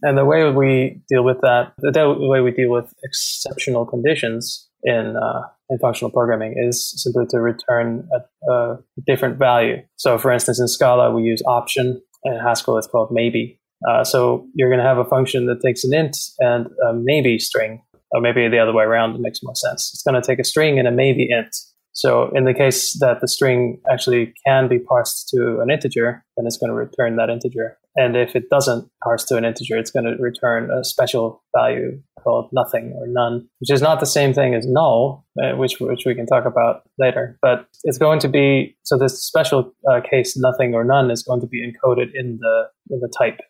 And 0.03 0.19
the 0.19 0.25
way 0.25 0.49
we 0.51 1.01
deal 1.09 1.25
with 1.25 1.41
that, 1.43 1.73
the 1.79 2.17
way 2.19 2.41
we 2.41 2.51
deal 2.51 2.71
with 2.71 2.93
exceptional 3.05 3.87
conditions 3.87 4.69
in 4.83 5.17
uh, 5.17 5.43
in 5.71 5.79
functional 5.79 6.11
programming 6.11 6.55
is 6.57 6.93
simply 7.01 7.25
to 7.31 7.39
return 7.39 8.09
a, 8.13 8.53
a, 8.53 8.79
different 9.07 9.39
value. 9.39 9.77
So, 9.97 10.19
for 10.19 10.33
instance, 10.33 10.61
in 10.61 10.67
Scala 10.67 11.15
we 11.15 11.23
use 11.23 11.41
option, 11.47 12.03
and 12.25 12.35
in 12.35 12.41
Haskell 12.41 12.79
it's 12.79 12.87
called 12.87 13.11
maybe. 13.13 13.61
Uh, 13.89 14.05
so 14.05 14.47
you're 14.55 14.69
going 14.69 14.81
to 14.81 14.87
have 14.87 14.99
a 14.99 15.05
function 15.05 15.47
that 15.47 15.61
takes 15.61 15.85
an 15.85 15.95
int 15.95 16.17
and 16.39 16.67
a 16.89 16.93
maybe 16.95 17.39
string, 17.39 17.83
or 18.13 18.21
maybe 18.21 18.49
the 18.49 18.59
other 18.59 18.73
way 18.73 18.85
around 18.85 19.19
makes 19.21 19.41
more 19.43 19.55
sense. 19.55 19.91
It's 19.95 20.03
going 20.03 20.21
to 20.21 20.27
take 20.27 20.39
a 20.39 20.45
string 20.45 20.79
and 20.79 20.87
a 20.87 20.93
maybe 20.93 21.29
int. 21.31 21.55
So 21.95 22.31
in 22.35 22.45
the 22.45 22.55
case 22.55 22.99
that 23.01 23.21
the 23.21 23.29
string 23.29 23.81
actually 23.91 24.33
can 24.47 24.67
be 24.67 24.79
parsed 24.79 25.29
to 25.29 25.61
an 25.61 25.71
integer, 25.71 26.25
then 26.37 26.47
it's 26.47 26.57
going 26.57 26.71
to 26.71 26.75
return 26.75 27.17
that 27.17 27.29
integer. 27.29 27.77
And 27.97 28.17
if 28.17 28.35
it 28.35 28.49
doesn't 28.49 28.89
parse 29.05 29.25
to 29.25 29.37
an 29.37 29.45
integer, 29.45 29.77
it's 29.77 29.91
going 29.91 30.07
to 30.07 30.17
return 30.23 30.71
a 30.71 30.83
special 30.83 31.43
value 31.55 32.01
called 32.23 32.49
nothing 32.53 32.95
or 32.97 33.07
none, 33.07 33.47
which 33.59 33.71
is 33.71 33.83
not 33.83 34.01
the 34.01 34.07
same 34.07 34.33
thing 34.33 34.55
as 34.55 34.67
null, 34.67 35.27
uh, 35.43 35.57
which 35.57 35.79
which 35.81 36.05
we 36.07 36.15
can 36.15 36.25
talk 36.25 36.47
about 36.47 36.83
later. 36.99 37.39
But 37.43 37.67
it's 37.85 37.99
going 37.99 38.21
to 38.21 38.29
be 38.29 38.77
so 38.85 38.97
this 38.97 39.23
special 39.23 39.75
uh, 39.91 40.01
case 40.01 40.37
nothing 40.37 40.73
or 40.75 40.85
none 40.85 41.11
is 41.11 41.23
going 41.23 41.41
to 41.43 41.47
be 41.47 41.61
encoded 41.61 42.11
in 42.15 42.39
the 42.41 42.69
in 42.89 43.01
the 43.01 43.13
type. 43.19 43.41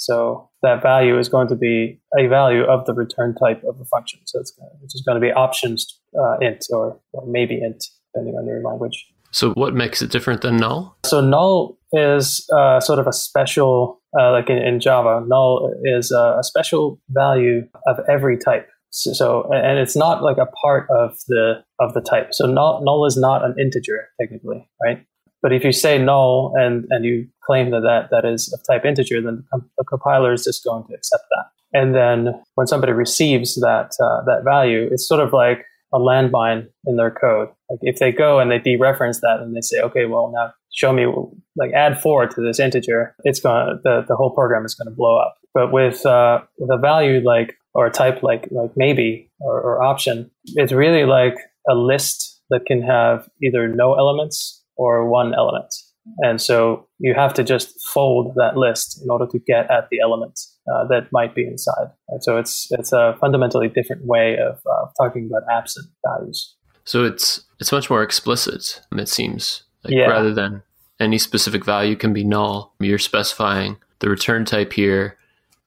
So 0.00 0.48
that 0.62 0.82
value 0.82 1.18
is 1.18 1.28
going 1.28 1.48
to 1.48 1.56
be 1.56 2.00
a 2.18 2.26
value 2.26 2.62
of 2.62 2.86
the 2.86 2.94
return 2.94 3.34
type 3.34 3.62
of 3.68 3.78
the 3.78 3.84
function. 3.84 4.20
So 4.24 4.40
it's 4.40 4.50
going 4.50 4.70
to, 4.70 4.76
which 4.80 4.94
is 4.94 5.02
going 5.06 5.20
to 5.20 5.20
be 5.20 5.30
options 5.30 6.00
uh, 6.18 6.38
int 6.40 6.64
or, 6.70 6.98
or 7.12 7.26
maybe 7.26 7.60
int 7.62 7.84
depending 8.14 8.34
on 8.34 8.46
your 8.46 8.62
language. 8.62 9.06
So 9.30 9.52
what 9.52 9.74
makes 9.74 10.00
it 10.00 10.10
different 10.10 10.40
than 10.40 10.56
null? 10.56 10.96
So 11.04 11.20
null 11.20 11.78
is 11.92 12.48
uh, 12.56 12.80
sort 12.80 12.98
of 12.98 13.06
a 13.06 13.12
special, 13.12 14.00
uh, 14.18 14.32
like 14.32 14.48
in, 14.48 14.56
in, 14.56 14.80
Java, 14.80 15.22
null 15.26 15.70
is 15.84 16.10
a, 16.10 16.38
a, 16.40 16.42
special 16.42 16.98
value 17.10 17.68
of 17.86 18.00
every 18.08 18.38
type. 18.38 18.68
So, 18.90 19.12
so, 19.12 19.50
and 19.52 19.78
it's 19.78 19.94
not 19.94 20.22
like 20.22 20.38
a 20.38 20.46
part 20.46 20.88
of 20.90 21.16
the 21.28 21.62
of 21.78 21.94
the 21.94 22.00
type. 22.00 22.28
So 22.32 22.46
null, 22.46 22.82
null 22.82 23.06
is 23.06 23.16
not 23.16 23.44
an 23.44 23.54
integer 23.60 24.08
technically, 24.20 24.68
right? 24.82 25.06
But 25.42 25.52
if 25.52 25.64
you 25.64 25.72
say 25.72 25.98
null 25.98 26.52
and 26.56 26.86
and 26.90 27.04
you 27.04 27.26
claim 27.44 27.70
that 27.70 27.80
that, 27.80 28.10
that 28.10 28.28
is 28.28 28.52
of 28.52 28.60
type 28.64 28.84
integer, 28.84 29.20
then 29.20 29.44
the 29.78 29.84
compiler 29.84 30.32
is 30.32 30.44
just 30.44 30.64
going 30.64 30.84
to 30.86 30.94
accept 30.94 31.24
that. 31.30 31.46
And 31.72 31.94
then 31.94 32.34
when 32.54 32.66
somebody 32.66 32.92
receives 32.92 33.54
that 33.60 33.92
uh, 34.02 34.22
that 34.26 34.42
value, 34.44 34.88
it's 34.90 35.06
sort 35.06 35.20
of 35.20 35.32
like 35.32 35.64
a 35.92 35.98
landmine 35.98 36.68
in 36.86 36.96
their 36.96 37.10
code. 37.10 37.48
Like 37.68 37.80
if 37.82 37.98
they 37.98 38.12
go 38.12 38.38
and 38.38 38.50
they 38.50 38.58
dereference 38.58 39.20
that 39.20 39.40
and 39.40 39.56
they 39.56 39.60
say, 39.60 39.80
okay, 39.80 40.06
well 40.06 40.32
now 40.34 40.52
show 40.72 40.92
me 40.92 41.06
like 41.56 41.72
add 41.72 42.00
four 42.00 42.26
to 42.26 42.40
this 42.40 42.60
integer, 42.60 43.14
it's 43.24 43.40
gonna 43.40 43.80
the, 43.82 44.04
the 44.06 44.16
whole 44.16 44.30
program 44.30 44.64
is 44.64 44.74
gonna 44.74 44.94
blow 44.94 45.18
up. 45.18 45.36
But 45.54 45.72
with 45.72 46.04
uh, 46.06 46.42
with 46.58 46.70
a 46.70 46.78
value 46.78 47.20
like 47.24 47.56
or 47.74 47.86
a 47.86 47.90
type 47.90 48.22
like 48.22 48.48
like 48.50 48.70
maybe 48.76 49.30
or, 49.40 49.60
or 49.60 49.82
option, 49.82 50.30
it's 50.54 50.72
really 50.72 51.04
like 51.04 51.36
a 51.68 51.74
list 51.74 52.40
that 52.50 52.66
can 52.66 52.82
have 52.82 53.28
either 53.42 53.68
no 53.68 53.94
elements 53.94 54.59
or 54.80 55.06
one 55.10 55.34
element. 55.34 55.74
And 56.18 56.40
so 56.40 56.88
you 56.98 57.12
have 57.14 57.34
to 57.34 57.44
just 57.44 57.74
fold 57.92 58.32
that 58.36 58.56
list 58.56 59.00
in 59.02 59.10
order 59.10 59.26
to 59.26 59.38
get 59.38 59.70
at 59.70 59.88
the 59.90 60.00
element 60.00 60.40
uh, 60.72 60.86
that 60.88 61.08
might 61.12 61.34
be 61.34 61.46
inside. 61.46 61.88
And 62.08 62.24
so 62.24 62.38
it's 62.38 62.68
it's 62.70 62.92
a 62.92 63.16
fundamentally 63.20 63.68
different 63.68 64.06
way 64.06 64.38
of 64.38 64.58
uh, 64.66 64.86
talking 64.98 65.28
about 65.30 65.42
absent 65.52 65.86
values. 66.06 66.56
So 66.84 67.04
it's 67.04 67.44
it's 67.60 67.70
much 67.70 67.90
more 67.90 68.02
explicit. 68.02 68.80
It 68.92 69.08
seems 69.08 69.64
like 69.84 69.92
yeah. 69.92 70.06
rather 70.06 70.32
than 70.32 70.62
any 70.98 71.18
specific 71.18 71.64
value 71.64 71.96
can 71.96 72.14
be 72.14 72.24
null. 72.24 72.74
You're 72.80 72.98
specifying 72.98 73.76
the 73.98 74.08
return 74.08 74.46
type 74.46 74.72
here 74.72 75.18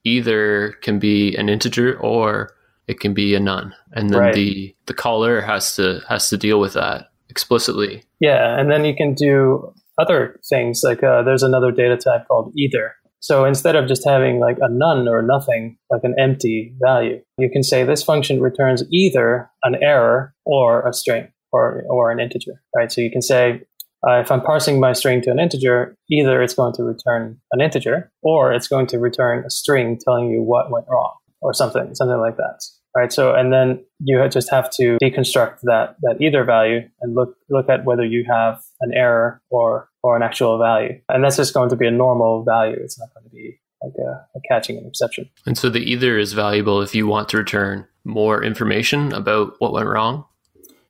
either 0.04 0.73
can 0.82 0.99
be 0.99 1.36
an 1.36 1.47
integer 1.47 1.97
or 1.99 2.56
it 2.88 2.99
can 2.99 3.13
be 3.13 3.36
a 3.36 3.39
none, 3.39 3.73
and 3.93 4.10
then 4.10 4.19
right. 4.19 4.34
the 4.34 4.76
the 4.88 4.93
caller 4.95 5.41
has 5.41 5.76
to 5.76 6.02
has 6.10 6.30
to 6.30 6.38
deal 6.38 6.60
with 6.60 6.73
that 6.73 7.12
explicitly. 7.34 8.04
Yeah, 8.19 8.60
and 8.60 8.69
then 8.69 8.86
you 8.86 8.96
can 8.96 9.15
do 9.15 9.74
other 9.98 10.39
things 10.48 10.82
like 10.84 11.02
uh, 11.02 11.24
there's 11.24 11.41
another 11.41 11.72
data 11.72 11.98
type 11.98 12.28
called 12.28 12.54
either. 12.56 12.93
So 13.22 13.43
instead 13.43 13.76
of 13.76 13.88
just 13.88 14.06
having 14.06 14.39
like 14.39 14.58
a 14.62 14.69
none 14.69 15.08
or 15.08 15.24
nothing, 15.24 15.78
like 15.89 16.04
an 16.04 16.13
empty 16.19 16.76
value, 16.80 17.22
you 17.39 17.50
can 17.50 17.63
say 17.63 17.84
this 17.84 18.04
function 18.04 18.39
returns 18.39 18.84
either 18.91 19.50
an 19.63 19.76
error 19.82 20.36
or 20.46 20.88
a 20.88 20.93
string 20.93 21.28
or, 21.52 21.84
or 21.89 22.12
an 22.12 22.19
integer, 22.19 22.62
right? 22.76 22.91
So 22.91 23.02
you 23.02 23.10
can 23.10 23.24
say, 23.24 23.62
uh, 24.08 24.19
if 24.19 24.32
I'm 24.32 24.41
parsing 24.41 24.80
my 24.80 24.93
string 24.93 25.22
to 25.22 25.32
an 25.32 25.39
integer, 25.39 25.96
either 26.12 26.43
it's 26.43 26.54
going 26.54 26.74
to 26.74 26.84
return 26.84 27.39
an 27.52 27.62
integer 27.62 28.12
or 28.22 28.54
it's 28.54 28.67
going 28.67 28.88
to 28.88 29.00
return 29.00 29.43
a 29.46 29.50
string 29.50 29.98
telling 30.06 30.30
you 30.30 30.43
what 30.43 30.69
went 30.69 30.86
wrong 30.88 31.15
or 31.41 31.54
something, 31.54 31.96
something 31.96 32.19
like 32.19 32.38
that 32.38 32.62
right? 32.96 33.12
So, 33.12 33.34
and 33.34 33.52
then 33.52 33.84
you 34.00 34.28
just 34.30 34.50
have 34.50 34.70
to 34.72 34.98
deconstruct 35.02 35.62
that 35.64 35.96
that 36.02 36.18
either 36.22 36.44
value 36.44 36.82
and 37.02 37.16
look 37.16 37.36
look 37.50 37.70
at 37.70 37.86
whether 37.86 38.06
you 38.06 38.26
have 38.30 38.62
an 38.82 38.94
error 38.94 39.42
or 39.50 39.90
or 40.02 40.16
an 40.16 40.24
actual 40.24 40.58
value, 40.58 41.00
and 41.10 41.24
that's 41.24 41.38
just 41.38 41.54
going 41.54 41.70
to 41.70 41.76
be 41.76 41.88
a 41.88 41.92
normal 41.92 42.44
value. 42.44 42.78
It's 42.80 43.00
not 43.00 43.10
going 43.14 43.24
to 43.26 43.30
be 43.30 43.60
like 43.82 43.94
a, 44.00 44.38
a 44.38 44.42
catching 44.50 44.78
an 44.78 44.86
exception. 44.86 45.30
And 45.46 45.58
so, 45.58 45.70
the 45.70 45.80
either 45.80 46.18
is 46.18 46.34
valuable 46.34 46.82
if 46.82 46.96
you 46.96 47.08
want 47.08 47.30
to 47.30 47.38
return 47.38 47.88
more 48.06 48.44
information 48.44 49.14
about 49.14 49.56
what 49.60 49.74
went 49.74 49.88
wrong. 49.88 50.26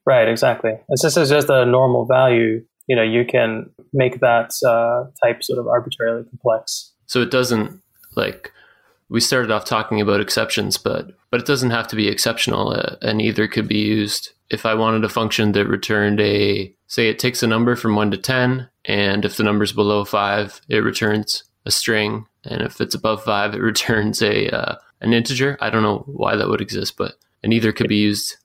Right. 0.06 0.28
Exactly. 0.28 0.72
And 0.90 1.00
since 1.00 1.16
it's 1.16 1.30
just 1.30 1.50
a 1.50 1.66
normal 1.66 2.06
value, 2.06 2.64
you 2.88 2.96
know, 2.96 3.04
you 3.04 3.26
can 3.26 3.70
make 3.94 4.20
that 4.20 4.52
uh, 4.66 5.10
type 5.24 5.44
sort 5.44 5.60
of 5.60 5.68
arbitrarily 5.68 6.26
complex. 6.30 6.94
So 7.06 7.22
it 7.22 7.32
doesn't 7.32 7.82
like 8.16 8.52
we 9.14 9.20
started 9.20 9.52
off 9.52 9.64
talking 9.64 10.02
about 10.02 10.20
exceptions, 10.20 10.78
but 10.78 11.12
but 11.30 11.40
it 11.40 11.46
doesn't 11.46 11.70
have 11.70 11.88
to 11.90 11.96
be 11.96 12.08
exceptional. 12.08 12.72
Uh, 12.72 12.96
and 13.04 13.22
either 13.22 13.48
could 13.48 13.68
be 13.68 13.78
used. 13.78 14.32
If 14.50 14.66
I 14.66 14.74
wanted 14.74 15.06
a 15.06 15.10
function 15.10 15.52
that 15.52 15.68
returned 15.68 16.20
a 16.20 16.74
say 16.88 17.10
it 17.10 17.20
takes 17.20 17.44
a 17.44 17.48
number 17.48 17.76
from 17.76 17.96
one 17.96 18.10
to 18.10 18.18
ten 18.18 18.70
and 18.86 19.24
if 19.24 19.38
the 19.38 19.44
number's 19.44 19.72
below 19.72 20.04
five, 20.04 20.60
it 20.68 20.80
returns 20.80 21.44
a 21.64 21.72
string, 21.72 22.26
and 22.44 22.64
if 22.64 22.82
it's 22.82 22.96
above 22.96 23.24
five, 23.24 23.54
it 23.54 23.62
returns 23.72 24.24
a 24.24 24.50
uh, 24.50 24.76
an 25.00 25.14
integer. 25.14 25.60
I 25.62 25.70
don't 25.70 25.84
know 25.84 26.04
why 26.08 26.36
that 26.36 26.50
would 26.50 26.62
exist, 26.62 26.98
but 26.98 27.14
and 27.44 27.54
either 27.54 27.72
could 27.72 27.88
be 27.88 27.98
used. 27.98 28.38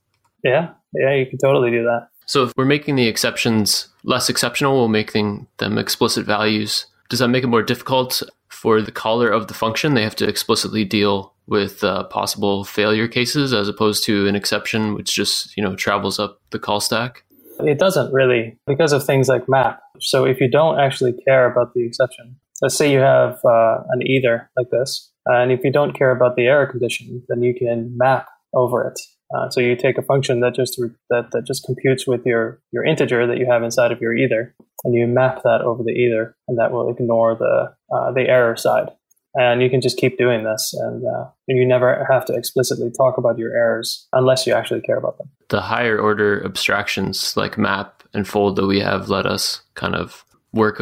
Yeah, 0.44 0.72
yeah, 0.92 1.14
you 1.14 1.24
can 1.24 1.38
totally 1.38 1.70
do 1.70 1.82
that. 1.84 2.08
So 2.26 2.44
if 2.44 2.52
we're 2.58 2.66
making 2.66 2.96
the 2.96 3.08
exceptions 3.08 3.88
less 4.04 4.28
exceptional, 4.28 4.76
we'll 4.76 4.88
make 4.88 5.12
them 5.12 5.48
explicit 5.78 6.26
values. 6.26 6.84
Does 7.08 7.20
that 7.20 7.28
make 7.28 7.44
it 7.44 7.48
more 7.48 7.62
difficult 7.62 8.22
for 8.48 8.82
the 8.82 8.92
caller 8.92 9.30
of 9.30 9.48
the 9.48 9.54
function? 9.54 9.94
They 9.94 10.02
have 10.02 10.16
to 10.16 10.28
explicitly 10.28 10.84
deal 10.84 11.34
with 11.46 11.82
uh, 11.82 12.04
possible 12.04 12.64
failure 12.64 13.08
cases 13.08 13.54
as 13.54 13.68
opposed 13.68 14.04
to 14.04 14.28
an 14.28 14.36
exception 14.36 14.94
which 14.94 15.14
just 15.14 15.56
you 15.56 15.62
know 15.62 15.74
travels 15.74 16.18
up 16.18 16.40
the 16.50 16.58
call 16.58 16.80
stack. 16.80 17.24
It 17.60 17.78
doesn't 17.78 18.12
really 18.12 18.58
because 18.66 18.92
of 18.92 19.04
things 19.04 19.28
like 19.28 19.48
map. 19.48 19.80
So 20.00 20.24
if 20.24 20.40
you 20.40 20.50
don't 20.50 20.78
actually 20.78 21.14
care 21.26 21.50
about 21.50 21.74
the 21.74 21.86
exception, 21.86 22.36
let's 22.62 22.76
say 22.76 22.92
you 22.92 23.00
have 23.00 23.38
uh, 23.44 23.78
an 23.88 24.06
either 24.06 24.50
like 24.56 24.70
this, 24.70 25.10
and 25.26 25.50
if 25.50 25.64
you 25.64 25.72
don't 25.72 25.96
care 25.96 26.10
about 26.10 26.36
the 26.36 26.44
error 26.44 26.66
condition, 26.66 27.22
then 27.28 27.42
you 27.42 27.54
can 27.54 27.96
map 27.96 28.28
over 28.54 28.86
it. 28.86 29.00
Uh, 29.34 29.50
so 29.50 29.60
you 29.60 29.76
take 29.76 29.98
a 29.98 30.02
function 30.02 30.40
that 30.40 30.54
just 30.54 30.78
re- 30.78 30.90
that, 31.10 31.30
that 31.32 31.46
just 31.46 31.64
computes 31.64 32.06
with 32.06 32.24
your 32.24 32.60
your 32.72 32.84
integer 32.84 33.26
that 33.26 33.38
you 33.38 33.46
have 33.50 33.62
inside 33.62 33.92
of 33.92 34.00
your 34.00 34.16
either, 34.16 34.54
and 34.84 34.94
you 34.94 35.06
map 35.06 35.42
that 35.42 35.60
over 35.62 35.82
the 35.82 35.92
either, 35.92 36.34
and 36.48 36.58
that 36.58 36.72
will 36.72 36.90
ignore 36.90 37.34
the 37.34 37.74
uh, 37.94 38.12
the 38.12 38.28
error 38.28 38.56
side. 38.56 38.88
And 39.34 39.62
you 39.62 39.68
can 39.68 39.82
just 39.82 39.98
keep 39.98 40.16
doing 40.16 40.42
this, 40.42 40.74
and, 40.80 41.04
uh, 41.04 41.26
and 41.46 41.58
you 41.58 41.66
never 41.66 42.06
have 42.10 42.24
to 42.24 42.34
explicitly 42.34 42.90
talk 42.90 43.18
about 43.18 43.38
your 43.38 43.54
errors 43.54 44.08
unless 44.12 44.46
you 44.46 44.54
actually 44.54 44.80
care 44.80 44.96
about 44.96 45.18
them. 45.18 45.28
The 45.50 45.60
higher 45.60 45.98
order 45.98 46.42
abstractions 46.44 47.36
like 47.36 47.58
map 47.58 48.02
and 48.14 48.26
fold 48.26 48.56
that 48.56 48.66
we 48.66 48.80
have 48.80 49.10
let 49.10 49.26
us 49.26 49.60
kind 49.74 49.94
of 49.94 50.24
work 50.52 50.80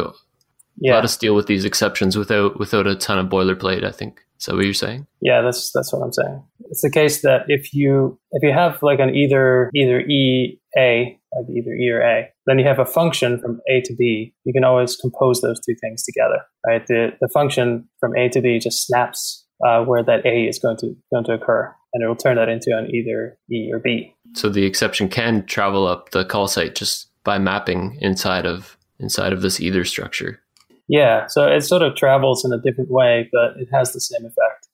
yeah. 0.79 0.95
let 0.95 1.05
us 1.05 1.17
deal 1.17 1.35
with 1.35 1.47
these 1.47 1.65
exceptions 1.65 2.17
without 2.17 2.59
without 2.59 2.87
a 2.87 2.95
ton 2.95 3.19
of 3.19 3.27
boilerplate. 3.27 3.85
I 3.85 3.91
think 3.91 4.25
is 4.39 4.47
that 4.47 4.55
what 4.55 4.65
you're 4.65 4.75
saying? 4.75 5.07
Yeah, 5.21 5.43
that's 5.43 5.71
that's 5.73 5.93
what 5.93 6.03
I'm 6.03 6.13
saying. 6.13 6.43
It's 6.71 6.83
the 6.83 6.91
case 6.91 7.23
that 7.23 7.43
if 7.49 7.73
you 7.73 8.19
if 8.33 8.43
you 8.43 8.53
have 8.53 8.83
like 8.83 9.01
an 9.01 9.15
either 9.15 9.71
either 9.75 10.01
e 10.01 10.61
a 10.77 11.19
like 11.35 11.47
either 11.51 11.73
e 11.73 11.91
or 11.91 12.01
a, 12.01 12.29
then 12.47 12.59
you 12.59 12.67
have 12.67 12.79
a 12.79 12.87
function 12.87 13.41
from 13.41 13.61
a 13.69 13.81
to 13.83 13.95
b. 13.95 14.35
You 14.45 14.53
can 14.53 14.65
always 14.65 14.97
compose 14.97 15.41
those 15.41 15.61
two 15.61 15.75
things 15.81 16.05
together, 16.05 16.43
right? 16.67 16.87
The 16.87 17.13
the 17.21 17.29
function 17.29 17.89
from 18.01 18.17
a 18.17 18.29
to 18.31 18.41
b 18.41 18.59
just 18.59 18.87
snaps 18.87 19.45
uh, 19.67 19.83
where 19.85 20.03
that 20.03 20.25
a 20.27 20.47
is 20.47 20.59
going 20.59 20.77
to 20.79 20.95
going 21.13 21.25
to 21.25 21.33
occur, 21.33 21.75
and 21.95 22.03
it 22.03 22.09
will 22.09 22.17
turn 22.17 22.37
that 22.37 22.49
into 22.49 22.77
an 22.77 22.95
either 22.95 23.39
e 23.51 23.71
or 23.73 23.79
b. 23.79 24.15
So 24.35 24.49
the 24.49 24.65
exception 24.65 25.09
can 25.09 25.47
travel 25.47 25.87
up 25.87 26.11
the 26.11 26.25
call 26.25 26.49
site 26.49 26.75
just 26.75 27.09
by 27.25 27.39
mapping 27.39 27.99
inside 28.01 28.47
of 28.47 28.77
inside 28.99 29.33
of 29.33 29.43
this 29.43 29.61
either 29.61 29.85
structure. 29.85 30.41
Yeah, 30.89 31.27
so 31.27 31.47
it 31.49 31.63
sort 31.63 31.83
of 31.83 31.97
travels 31.97 32.45
in 32.45 32.53
a 32.53 32.61
different 32.61 32.91
way, 32.91 33.29
but 33.33 33.57
it 33.57 33.69
has 33.73 33.93
the 33.93 34.01
same 34.01 34.25
effect. 34.25 34.69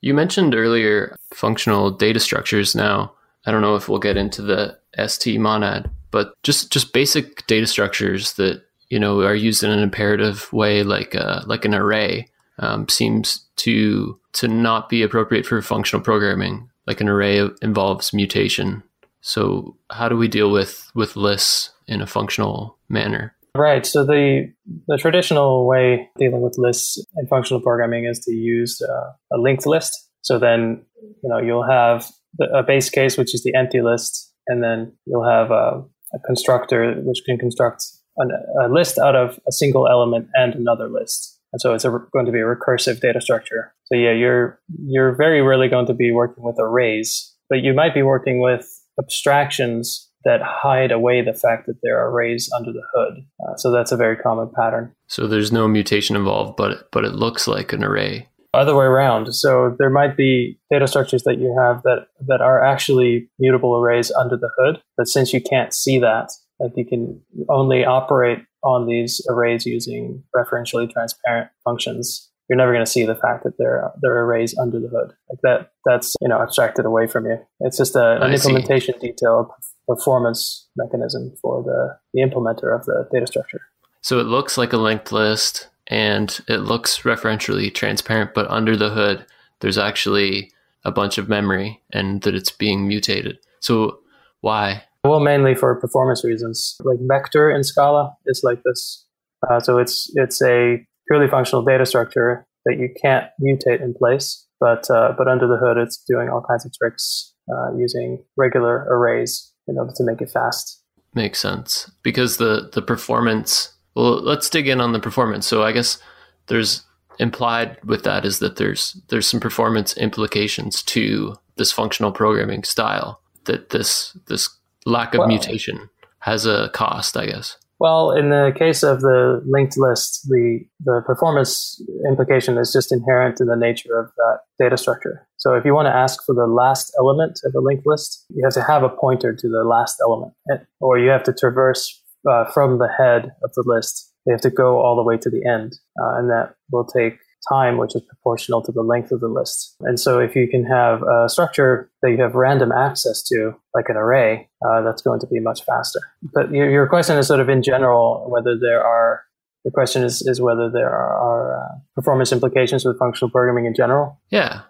You 0.00 0.14
mentioned 0.14 0.54
earlier 0.54 1.16
functional 1.32 1.90
data 1.90 2.20
structures. 2.20 2.74
Now, 2.74 3.12
I 3.46 3.50
don't 3.50 3.62
know 3.62 3.76
if 3.76 3.88
we'll 3.88 3.98
get 3.98 4.16
into 4.16 4.42
the 4.42 4.78
ST 5.06 5.40
monad, 5.40 5.90
but 6.10 6.34
just 6.42 6.72
just 6.72 6.92
basic 6.92 7.46
data 7.46 7.66
structures 7.66 8.34
that 8.34 8.62
you 8.88 8.98
know 8.98 9.20
are 9.22 9.34
used 9.34 9.64
in 9.64 9.70
an 9.70 9.78
imperative 9.78 10.52
way, 10.52 10.82
like 10.82 11.14
uh, 11.14 11.42
like 11.46 11.64
an 11.64 11.74
array, 11.74 12.28
um, 12.58 12.88
seems 12.88 13.46
to 13.56 14.18
to 14.34 14.48
not 14.48 14.88
be 14.88 15.02
appropriate 15.02 15.46
for 15.46 15.60
functional 15.62 16.04
programming. 16.04 16.68
Like 16.86 17.00
an 17.00 17.08
array 17.08 17.48
involves 17.62 18.12
mutation. 18.12 18.82
So, 19.20 19.76
how 19.90 20.08
do 20.08 20.16
we 20.16 20.28
deal 20.28 20.50
with 20.50 20.90
with 20.94 21.16
lists 21.16 21.70
in 21.86 22.02
a 22.02 22.06
functional 22.06 22.76
manner? 22.88 23.34
Right. 23.56 23.84
So 23.84 24.04
the 24.04 24.50
the 24.88 24.96
traditional 24.96 25.66
way 25.66 26.08
dealing 26.16 26.40
with 26.40 26.56
lists 26.56 27.04
in 27.16 27.26
functional 27.26 27.60
programming 27.60 28.06
is 28.06 28.18
to 28.20 28.32
use 28.32 28.80
uh, 28.80 29.12
a 29.32 29.38
linked 29.38 29.66
list. 29.66 30.08
So 30.22 30.38
then 30.38 30.84
you 31.22 31.28
know 31.28 31.38
you'll 31.38 31.68
have 31.68 32.10
the, 32.38 32.46
a 32.46 32.62
base 32.62 32.88
case 32.88 33.18
which 33.18 33.34
is 33.34 33.42
the 33.42 33.54
empty 33.54 33.82
list, 33.82 34.32
and 34.46 34.62
then 34.62 34.92
you'll 35.04 35.28
have 35.28 35.50
a, 35.50 35.84
a 36.14 36.18
constructor 36.26 36.94
which 37.04 37.22
can 37.26 37.36
construct 37.36 37.84
an, 38.16 38.30
a 38.64 38.68
list 38.68 38.98
out 38.98 39.16
of 39.16 39.38
a 39.46 39.52
single 39.52 39.86
element 39.86 40.28
and 40.32 40.54
another 40.54 40.88
list. 40.88 41.38
And 41.52 41.60
so 41.60 41.74
it's 41.74 41.84
a, 41.84 41.90
going 41.90 42.24
to 42.24 42.32
be 42.32 42.40
a 42.40 42.44
recursive 42.44 43.00
data 43.00 43.20
structure. 43.20 43.74
So 43.84 43.96
yeah, 43.96 44.12
you're 44.12 44.60
you're 44.86 45.14
very 45.14 45.42
rarely 45.42 45.68
going 45.68 45.86
to 45.86 45.94
be 45.94 46.10
working 46.10 46.42
with 46.42 46.56
arrays, 46.58 47.34
but 47.50 47.56
you 47.62 47.74
might 47.74 47.92
be 47.92 48.02
working 48.02 48.40
with 48.40 48.66
abstractions 48.98 50.10
that 50.24 50.40
hide 50.42 50.92
away 50.92 51.22
the 51.22 51.34
fact 51.34 51.66
that 51.66 51.78
there 51.82 51.98
are 51.98 52.10
arrays 52.10 52.50
under 52.56 52.72
the 52.72 52.82
hood. 52.94 53.24
Uh, 53.44 53.56
so 53.56 53.70
that's 53.70 53.92
a 53.92 53.96
very 53.96 54.16
common 54.16 54.50
pattern. 54.54 54.94
So 55.08 55.26
there's 55.26 55.52
no 55.52 55.68
mutation 55.68 56.16
involved, 56.16 56.56
but 56.56 56.90
but 56.92 57.04
it 57.04 57.14
looks 57.14 57.46
like 57.46 57.72
an 57.72 57.84
array. 57.84 58.28
Other 58.54 58.76
way 58.76 58.84
around. 58.84 59.32
So 59.34 59.74
there 59.78 59.88
might 59.88 60.16
be 60.16 60.58
data 60.70 60.86
structures 60.86 61.22
that 61.22 61.38
you 61.38 61.56
have 61.58 61.82
that 61.84 62.08
that 62.26 62.40
are 62.40 62.62
actually 62.64 63.30
mutable 63.38 63.76
arrays 63.76 64.10
under 64.10 64.36
the 64.36 64.50
hood, 64.58 64.82
but 64.96 65.08
since 65.08 65.32
you 65.32 65.40
can't 65.40 65.72
see 65.72 65.98
that, 65.98 66.30
like 66.60 66.72
you 66.76 66.84
can 66.84 67.20
only 67.48 67.84
operate 67.84 68.38
on 68.62 68.86
these 68.86 69.24
arrays 69.28 69.66
using 69.66 70.22
referentially 70.36 70.90
transparent 70.90 71.50
functions 71.64 72.28
you're 72.48 72.56
never 72.58 72.72
going 72.72 72.84
to 72.84 72.90
see 72.90 73.04
the 73.04 73.14
fact 73.14 73.44
that 73.44 73.56
there 73.58 73.82
are, 73.82 73.92
there 74.02 74.12
are 74.12 74.26
arrays 74.26 74.56
under 74.58 74.78
the 74.78 74.88
hood 74.88 75.12
like 75.30 75.38
that 75.42 75.72
that's 75.84 76.14
you 76.20 76.28
know 76.28 76.40
abstracted 76.40 76.84
away 76.84 77.06
from 77.06 77.24
you 77.24 77.38
it's 77.60 77.78
just 77.78 77.96
a, 77.96 78.22
an 78.22 78.32
implementation 78.32 78.94
see. 79.00 79.08
detail 79.08 79.54
performance 79.88 80.68
mechanism 80.76 81.32
for 81.40 81.62
the, 81.62 81.96
the 82.14 82.22
implementer 82.22 82.74
of 82.74 82.84
the 82.86 83.08
data 83.12 83.26
structure. 83.26 83.60
So 84.00 84.18
it 84.18 84.26
looks 84.26 84.58
like 84.58 84.72
a 84.72 84.78
linked 84.78 85.12
list 85.12 85.68
and 85.88 86.40
it 86.48 86.58
looks 86.58 87.00
referentially 87.00 87.72
transparent 87.72 88.34
but 88.34 88.48
under 88.48 88.76
the 88.76 88.90
hood 88.90 89.26
there's 89.60 89.78
actually 89.78 90.52
a 90.84 90.90
bunch 90.90 91.18
of 91.18 91.28
memory 91.28 91.80
and 91.92 92.22
that 92.22 92.34
it's 92.34 92.50
being 92.50 92.86
mutated. 92.86 93.38
So 93.60 94.00
why? 94.40 94.84
Well 95.04 95.20
mainly 95.20 95.54
for 95.54 95.74
performance 95.80 96.24
reasons. 96.24 96.76
Like 96.84 96.98
vector 97.02 97.50
in 97.50 97.62
scala 97.64 98.16
is 98.26 98.40
like 98.44 98.62
this. 98.64 99.04
Uh, 99.48 99.60
so 99.60 99.78
it's 99.78 100.10
it's 100.14 100.42
a 100.42 100.84
purely 101.08 101.28
functional 101.28 101.64
data 101.64 101.86
structure 101.86 102.46
that 102.64 102.78
you 102.78 102.88
can't 103.00 103.26
mutate 103.40 103.80
in 103.80 103.94
place. 103.94 104.46
But 104.60 104.88
uh, 104.90 105.14
but 105.18 105.26
under 105.26 105.48
the 105.48 105.56
hood, 105.56 105.76
it's 105.76 106.02
doing 106.08 106.28
all 106.28 106.44
kinds 106.48 106.64
of 106.64 106.72
tricks 106.72 107.34
uh, 107.52 107.76
using 107.76 108.24
regular 108.36 108.86
arrays 108.88 109.51
in 109.68 109.78
order 109.78 109.92
to 109.96 110.04
make 110.04 110.20
it 110.20 110.30
fast. 110.30 110.80
Makes 111.14 111.40
sense 111.40 111.90
because 112.02 112.38
the 112.38 112.70
the 112.72 112.82
performance. 112.82 113.72
Well, 113.94 114.22
let's 114.22 114.48
dig 114.48 114.68
in 114.68 114.80
on 114.80 114.92
the 114.92 115.00
performance. 115.00 115.46
So 115.46 115.62
I 115.62 115.72
guess 115.72 115.98
there's 116.46 116.82
implied 117.18 117.76
with 117.84 118.04
that 118.04 118.24
is 118.24 118.38
that 118.38 118.56
there's 118.56 119.00
there's 119.08 119.26
some 119.26 119.40
performance 119.40 119.96
implications 119.96 120.82
to 120.82 121.36
this 121.56 121.70
functional 121.70 122.12
programming 122.12 122.64
style 122.64 123.20
that 123.44 123.70
this 123.70 124.16
this 124.26 124.48
lack 124.86 125.14
of 125.14 125.20
well, 125.20 125.28
mutation 125.28 125.90
has 126.20 126.46
a 126.46 126.70
cost, 126.72 127.16
I 127.16 127.26
guess. 127.26 127.58
Well, 127.82 128.12
in 128.12 128.30
the 128.30 128.54
case 128.56 128.84
of 128.84 129.00
the 129.00 129.42
linked 129.44 129.76
list, 129.76 130.28
the, 130.28 130.60
the 130.84 131.02
performance 131.04 131.82
implication 132.08 132.56
is 132.56 132.72
just 132.72 132.92
inherent 132.92 133.40
in 133.40 133.48
the 133.48 133.56
nature 133.56 133.98
of 133.98 134.12
that 134.16 134.38
data 134.56 134.76
structure. 134.76 135.26
So 135.36 135.54
if 135.54 135.64
you 135.64 135.74
want 135.74 135.86
to 135.86 135.92
ask 135.92 136.24
for 136.24 136.32
the 136.32 136.46
last 136.46 136.94
element 136.96 137.40
of 137.44 137.52
a 137.56 137.58
linked 137.58 137.84
list, 137.84 138.24
you 138.28 138.44
have 138.44 138.54
to 138.54 138.62
have 138.62 138.84
a 138.84 138.88
pointer 138.88 139.34
to 139.34 139.48
the 139.48 139.64
last 139.64 139.96
element, 140.00 140.32
or 140.78 141.00
you 141.00 141.10
have 141.10 141.24
to 141.24 141.32
traverse 141.32 142.00
uh, 142.30 142.44
from 142.52 142.78
the 142.78 142.88
head 142.96 143.32
of 143.42 143.52
the 143.54 143.64
list. 143.66 144.12
They 144.26 144.32
have 144.32 144.42
to 144.42 144.50
go 144.50 144.78
all 144.78 144.94
the 144.94 145.02
way 145.02 145.16
to 145.16 145.28
the 145.28 145.44
end, 145.44 145.72
uh, 146.00 146.18
and 146.18 146.30
that 146.30 146.54
will 146.70 146.86
take 146.86 147.18
time, 147.48 147.78
which 147.78 147.94
is 147.94 148.02
proportional 148.02 148.62
to 148.62 148.72
the 148.72 148.82
length 148.82 149.12
of 149.12 149.20
the 149.20 149.28
list. 149.28 149.74
And 149.80 149.98
so 149.98 150.18
if 150.18 150.36
you 150.36 150.48
can 150.48 150.64
have 150.64 151.02
a 151.02 151.28
structure 151.28 151.90
that 152.02 152.10
you 152.10 152.18
have 152.18 152.34
random 152.34 152.72
access 152.72 153.22
to, 153.28 153.54
like 153.74 153.86
an 153.88 153.96
array, 153.96 154.48
uh, 154.66 154.82
that's 154.82 155.02
going 155.02 155.20
to 155.20 155.26
be 155.26 155.40
much 155.40 155.64
faster. 155.64 156.00
But 156.34 156.52
your, 156.52 156.70
your, 156.70 156.86
question 156.86 157.16
is 157.16 157.26
sort 157.26 157.40
of 157.40 157.48
in 157.48 157.62
general 157.62 158.26
whether 158.28 158.56
there 158.58 158.84
are, 158.84 159.22
the 159.64 159.70
question 159.70 160.02
is, 160.02 160.22
is 160.22 160.40
whether 160.40 160.70
there 160.70 160.90
are, 160.90 161.16
are 161.16 161.64
uh, 161.64 161.78
performance 161.94 162.32
implications 162.32 162.84
with 162.84 162.98
functional 162.98 163.30
programming 163.30 163.66
in 163.66 163.74
general. 163.74 164.20
Yeah. 164.30 164.62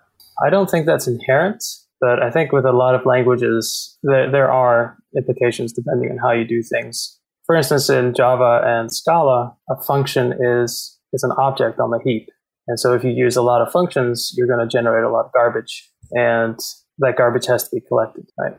I 0.45 0.51
don't 0.51 0.71
think 0.71 0.87
that's 0.87 1.07
inherent. 1.07 1.65
But 2.03 2.21
I 2.21 2.33
think 2.33 2.51
with 2.51 2.65
a 2.65 2.73
lot 2.73 2.97
of 2.97 3.07
languages, 3.07 3.97
there, 4.03 4.29
there 4.29 4.51
are 4.51 4.99
implications 5.17 5.73
depending 5.73 6.11
on 6.11 6.19
how 6.19 6.33
you 6.33 6.45
do 6.45 6.61
things. 6.61 7.21
For 7.47 7.55
instance, 7.55 7.89
in 7.89 8.13
Java 8.13 8.61
and 8.65 8.93
Scala, 8.93 9.57
a 9.71 9.81
function 9.85 10.35
is 10.41 10.99
is 11.13 11.23
an 11.23 11.33
object 11.39 11.79
on 11.79 11.91
the 11.91 12.01
heap. 12.05 12.29
And 12.69 12.79
so 12.79 12.93
if 12.95 13.03
you 13.03 13.11
use 13.11 13.37
a 13.37 13.43
lot 13.43 13.61
of 13.61 13.73
functions, 13.73 14.33
you're 14.37 14.47
going 14.47 14.61
to 14.61 14.67
generate 14.67 15.05
a 15.05 15.11
lot 15.11 15.27
of 15.27 15.33
garbage, 15.33 15.91
and 16.13 16.59
that 16.99 17.17
garbage 17.17 17.47
has 17.47 17.69
to 17.69 17.77
be 17.77 17.81
collected, 17.81 18.27
right? 18.39 18.57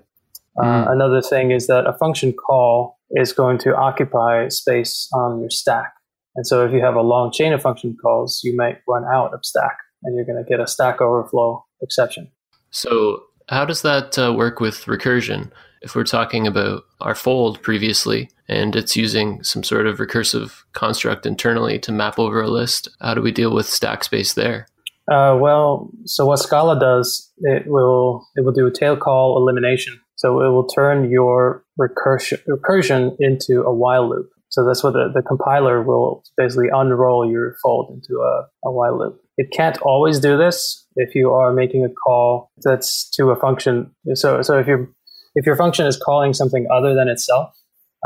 Mm. 0.57 0.87
Uh, 0.87 0.91
another 0.91 1.21
thing 1.21 1.51
is 1.51 1.67
that 1.67 1.87
a 1.87 1.93
function 1.93 2.33
call 2.33 2.99
is 3.11 3.31
going 3.31 3.57
to 3.59 3.75
occupy 3.75 4.47
space 4.49 5.09
on 5.13 5.39
your 5.39 5.49
stack. 5.49 5.93
And 6.35 6.47
so 6.47 6.65
if 6.65 6.73
you 6.73 6.81
have 6.81 6.95
a 6.95 7.01
long 7.01 7.31
chain 7.31 7.53
of 7.53 7.61
function 7.61 7.95
calls, 8.01 8.41
you 8.43 8.55
might 8.55 8.79
run 8.87 9.03
out 9.05 9.33
of 9.33 9.45
stack 9.45 9.77
and 10.03 10.15
you're 10.15 10.25
going 10.25 10.43
to 10.43 10.49
get 10.49 10.59
a 10.59 10.67
stack 10.67 11.01
overflow 11.01 11.63
exception. 11.81 12.31
So 12.71 13.23
how 13.49 13.65
does 13.65 13.83
that 13.83 14.17
uh, 14.17 14.33
work 14.33 14.59
with 14.59 14.85
recursion? 14.85 15.51
If 15.81 15.95
we're 15.95 16.05
talking 16.05 16.47
about 16.47 16.83
our 17.01 17.13
fold 17.13 17.61
previously 17.61 18.29
and 18.55 18.75
it's 18.75 18.95
using 18.95 19.43
some 19.43 19.63
sort 19.63 19.87
of 19.87 19.97
recursive 19.97 20.63
construct 20.73 21.25
internally 21.25 21.79
to 21.79 21.91
map 21.91 22.19
over 22.19 22.41
a 22.41 22.49
list. 22.49 22.87
How 23.01 23.13
do 23.13 23.21
we 23.21 23.31
deal 23.31 23.53
with 23.53 23.67
stack 23.67 24.03
space 24.03 24.33
there? 24.33 24.67
Uh, 25.11 25.37
well, 25.39 25.89
so 26.05 26.25
what 26.25 26.39
Scala 26.39 26.79
does, 26.79 27.31
it 27.39 27.63
will 27.67 28.25
it 28.35 28.45
will 28.45 28.53
do 28.53 28.67
a 28.67 28.71
tail 28.71 28.95
call 28.95 29.37
elimination. 29.37 29.99
So 30.15 30.41
it 30.41 30.49
will 30.49 30.67
turn 30.67 31.09
your 31.11 31.65
recursion, 31.79 32.39
recursion 32.47 33.15
into 33.19 33.63
a 33.63 33.73
while 33.73 34.09
loop. 34.09 34.29
So 34.49 34.63
that's 34.63 34.83
what 34.83 34.93
the, 34.93 35.11
the 35.13 35.23
compiler 35.23 35.81
will 35.81 36.23
basically 36.37 36.67
unroll 36.73 37.29
your 37.29 37.55
fold 37.61 37.91
into 37.91 38.21
a, 38.21 38.47
a 38.65 38.71
while 38.71 38.97
loop. 38.97 39.19
It 39.37 39.51
can't 39.51 39.77
always 39.81 40.19
do 40.19 40.37
this 40.37 40.87
if 40.95 41.15
you 41.15 41.31
are 41.31 41.51
making 41.51 41.83
a 41.83 41.89
call 41.89 42.51
that's 42.63 43.09
to 43.15 43.31
a 43.31 43.35
function. 43.35 43.91
So 44.13 44.41
so 44.41 44.57
if 44.59 44.67
you 44.67 44.93
if 45.35 45.45
your 45.45 45.55
function 45.55 45.87
is 45.87 45.97
calling 45.97 46.33
something 46.33 46.67
other 46.71 46.93
than 46.93 47.09
itself, 47.09 47.53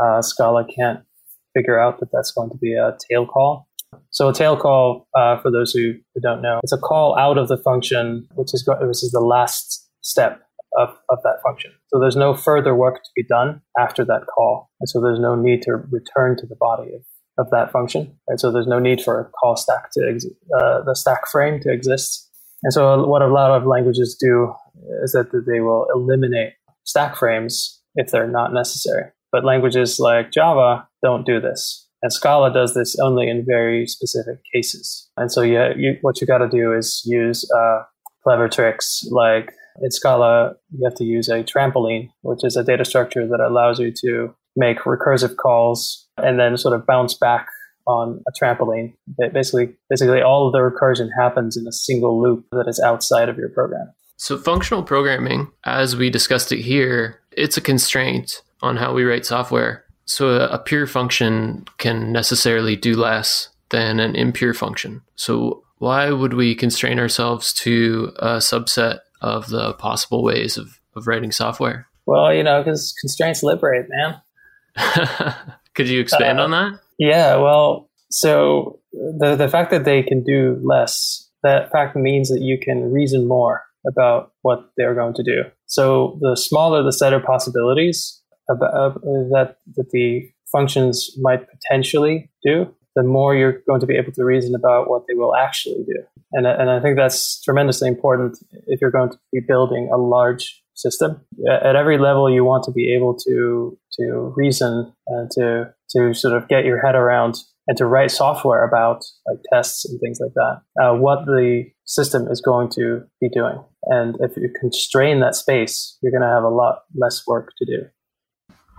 uh, 0.02 0.22
Scala 0.22 0.64
can't 0.64 1.00
figure 1.54 1.78
out 1.78 2.00
that 2.00 2.08
that's 2.12 2.32
going 2.32 2.50
to 2.50 2.58
be 2.58 2.74
a 2.74 2.96
tail 3.08 3.26
call. 3.26 3.68
So 4.10 4.28
a 4.28 4.34
tail 4.34 4.56
call, 4.56 5.08
uh, 5.16 5.38
for 5.40 5.50
those 5.50 5.72
who, 5.72 5.94
who 6.14 6.20
don't 6.20 6.42
know, 6.42 6.60
it's 6.62 6.72
a 6.72 6.78
call 6.78 7.18
out 7.18 7.38
of 7.38 7.48
the 7.48 7.56
function, 7.56 8.26
which 8.34 8.52
is 8.52 8.68
which 8.80 9.02
is 9.02 9.10
the 9.12 9.20
last 9.20 9.88
step 10.02 10.42
of, 10.76 10.90
of 11.08 11.18
that 11.24 11.40
function. 11.42 11.72
So 11.88 11.98
there's 11.98 12.16
no 12.16 12.34
further 12.34 12.74
work 12.74 12.96
to 12.96 13.10
be 13.16 13.22
done 13.22 13.62
after 13.78 14.04
that 14.04 14.26
call, 14.26 14.70
and 14.80 14.88
so 14.88 15.00
there's 15.00 15.18
no 15.18 15.34
need 15.34 15.62
to 15.62 15.76
return 15.90 16.36
to 16.36 16.46
the 16.46 16.56
body 16.56 16.94
of, 16.94 17.02
of 17.38 17.50
that 17.50 17.72
function. 17.72 18.14
Right? 18.28 18.38
So 18.38 18.52
there's 18.52 18.66
no 18.66 18.78
need 18.78 19.00
for 19.00 19.20
a 19.20 19.24
call 19.24 19.56
stack 19.56 19.90
to 19.94 20.10
ex- 20.12 20.26
uh, 20.54 20.82
the 20.82 20.94
stack 20.94 21.28
frame 21.28 21.60
to 21.60 21.72
exist. 21.72 22.26
And 22.62 22.72
so 22.72 23.06
what 23.06 23.22
a 23.22 23.28
lot 23.28 23.52
of 23.52 23.66
languages 23.66 24.16
do 24.20 24.52
is 25.02 25.12
that 25.12 25.30
they 25.46 25.60
will 25.60 25.86
eliminate 25.94 26.54
stack 26.84 27.16
frames 27.16 27.80
if 27.94 28.10
they're 28.10 28.26
not 28.26 28.52
necessary. 28.52 29.12
But 29.32 29.44
languages 29.44 29.98
like 29.98 30.32
Java 30.32 30.88
don't 31.02 31.26
do 31.26 31.40
this. 31.40 31.86
And 32.02 32.12
Scala 32.12 32.52
does 32.52 32.74
this 32.74 32.96
only 33.00 33.28
in 33.28 33.44
very 33.44 33.86
specific 33.86 34.38
cases. 34.54 35.08
And 35.16 35.32
so 35.32 35.42
yeah, 35.42 35.72
you, 35.76 35.96
what 36.00 36.20
you 36.20 36.26
got 36.26 36.38
to 36.38 36.48
do 36.48 36.72
is 36.72 37.02
use 37.04 37.48
uh, 37.50 37.82
clever 38.22 38.48
tricks 38.48 39.04
like 39.10 39.52
in 39.80 39.90
Scala, 39.90 40.54
you 40.70 40.84
have 40.84 40.94
to 40.96 41.04
use 41.04 41.28
a 41.28 41.42
trampoline, 41.42 42.08
which 42.22 42.44
is 42.44 42.56
a 42.56 42.64
data 42.64 42.84
structure 42.84 43.26
that 43.26 43.40
allows 43.40 43.78
you 43.78 43.92
to 44.02 44.34
make 44.56 44.80
recursive 44.80 45.36
calls 45.36 46.08
and 46.16 46.38
then 46.38 46.56
sort 46.56 46.74
of 46.74 46.86
bounce 46.86 47.14
back 47.14 47.46
on 47.86 48.22
a 48.26 48.32
trampoline. 48.44 48.94
Basically, 49.32 49.74
basically 49.88 50.20
all 50.20 50.46
of 50.46 50.52
the 50.52 50.58
recursion 50.58 51.08
happens 51.18 51.56
in 51.56 51.66
a 51.66 51.72
single 51.72 52.20
loop 52.20 52.46
that 52.52 52.66
is 52.68 52.80
outside 52.80 53.28
of 53.28 53.38
your 53.38 53.48
program. 53.48 53.92
So 54.16 54.36
functional 54.36 54.82
programming, 54.82 55.50
as 55.64 55.96
we 55.96 56.10
discussed 56.10 56.50
it 56.50 56.60
here, 56.60 57.20
it's 57.32 57.56
a 57.56 57.60
constraint 57.60 58.42
on 58.62 58.76
how 58.76 58.92
we 58.92 59.04
write 59.04 59.26
software. 59.26 59.84
So 60.04 60.30
a, 60.30 60.48
a 60.48 60.58
pure 60.58 60.86
function 60.86 61.66
can 61.78 62.12
necessarily 62.12 62.76
do 62.76 62.96
less 62.96 63.50
than 63.70 64.00
an 64.00 64.16
impure 64.16 64.54
function. 64.54 65.02
So 65.16 65.62
why 65.78 66.10
would 66.10 66.34
we 66.34 66.54
constrain 66.54 66.98
ourselves 66.98 67.52
to 67.54 68.12
a 68.16 68.36
subset 68.36 69.00
of 69.20 69.48
the 69.48 69.74
possible 69.74 70.22
ways 70.22 70.56
of, 70.56 70.80
of 70.96 71.06
writing 71.06 71.32
software? 71.32 71.86
Well, 72.06 72.32
you 72.32 72.42
know, 72.42 72.62
because 72.62 72.94
constraints 73.00 73.42
liberate, 73.42 73.86
man. 73.88 75.34
Could 75.74 75.88
you 75.88 76.00
expand 76.00 76.40
uh, 76.40 76.44
on 76.44 76.50
that? 76.52 76.80
Yeah, 76.98 77.36
well, 77.36 77.88
so 78.10 78.80
the 78.92 79.36
the 79.36 79.48
fact 79.48 79.70
that 79.70 79.84
they 79.84 80.02
can 80.02 80.24
do 80.24 80.58
less, 80.64 81.28
that 81.42 81.70
fact 81.70 81.96
means 81.96 82.30
that 82.30 82.40
you 82.40 82.58
can 82.58 82.90
reason 82.90 83.28
more 83.28 83.62
about 83.86 84.32
what 84.42 84.70
they're 84.76 84.94
going 84.94 85.14
to 85.14 85.22
do. 85.22 85.42
So 85.66 86.18
the 86.20 86.36
smaller 86.36 86.82
the 86.82 86.92
set 86.92 87.12
of 87.12 87.22
possibilities 87.22 88.17
about, 88.48 88.74
uh, 88.74 88.90
that 89.32 89.56
that 89.76 89.90
the 89.90 90.30
functions 90.50 91.10
might 91.20 91.46
potentially 91.48 92.30
do, 92.42 92.74
the 92.96 93.02
more 93.02 93.34
you're 93.34 93.60
going 93.68 93.80
to 93.80 93.86
be 93.86 93.96
able 93.96 94.12
to 94.12 94.24
reason 94.24 94.54
about 94.54 94.88
what 94.88 95.02
they 95.06 95.14
will 95.14 95.34
actually 95.36 95.84
do. 95.86 96.02
And, 96.32 96.46
and 96.46 96.70
I 96.70 96.80
think 96.80 96.96
that's 96.96 97.40
tremendously 97.42 97.88
important 97.88 98.38
if 98.66 98.80
you're 98.80 98.90
going 98.90 99.10
to 99.10 99.18
be 99.32 99.40
building 99.40 99.90
a 99.92 99.96
large 99.96 100.62
system. 100.74 101.20
At 101.50 101.76
every 101.76 101.98
level, 101.98 102.30
you 102.30 102.44
want 102.44 102.64
to 102.64 102.72
be 102.72 102.94
able 102.94 103.16
to 103.26 103.78
to 103.98 104.32
reason 104.36 104.92
and 105.08 105.30
to 105.32 105.74
to 105.90 106.14
sort 106.14 106.36
of 106.36 106.48
get 106.48 106.64
your 106.64 106.80
head 106.80 106.94
around 106.94 107.36
and 107.66 107.76
to 107.76 107.84
write 107.84 108.10
software 108.10 108.64
about 108.64 109.04
like 109.26 109.38
tests 109.52 109.84
and 109.84 110.00
things 110.00 110.18
like 110.20 110.32
that, 110.34 110.82
uh, 110.82 110.94
what 110.94 111.26
the 111.26 111.64
system 111.84 112.26
is 112.28 112.40
going 112.40 112.70
to 112.70 113.02
be 113.20 113.28
doing. 113.28 113.62
And 113.84 114.16
if 114.20 114.36
you 114.36 114.50
constrain 114.58 115.20
that 115.20 115.34
space, 115.34 115.98
you're 116.02 116.12
going 116.12 116.22
to 116.22 116.34
have 116.34 116.44
a 116.44 116.48
lot 116.48 116.82
less 116.94 117.26
work 117.26 117.52
to 117.58 117.66
do. 117.66 117.86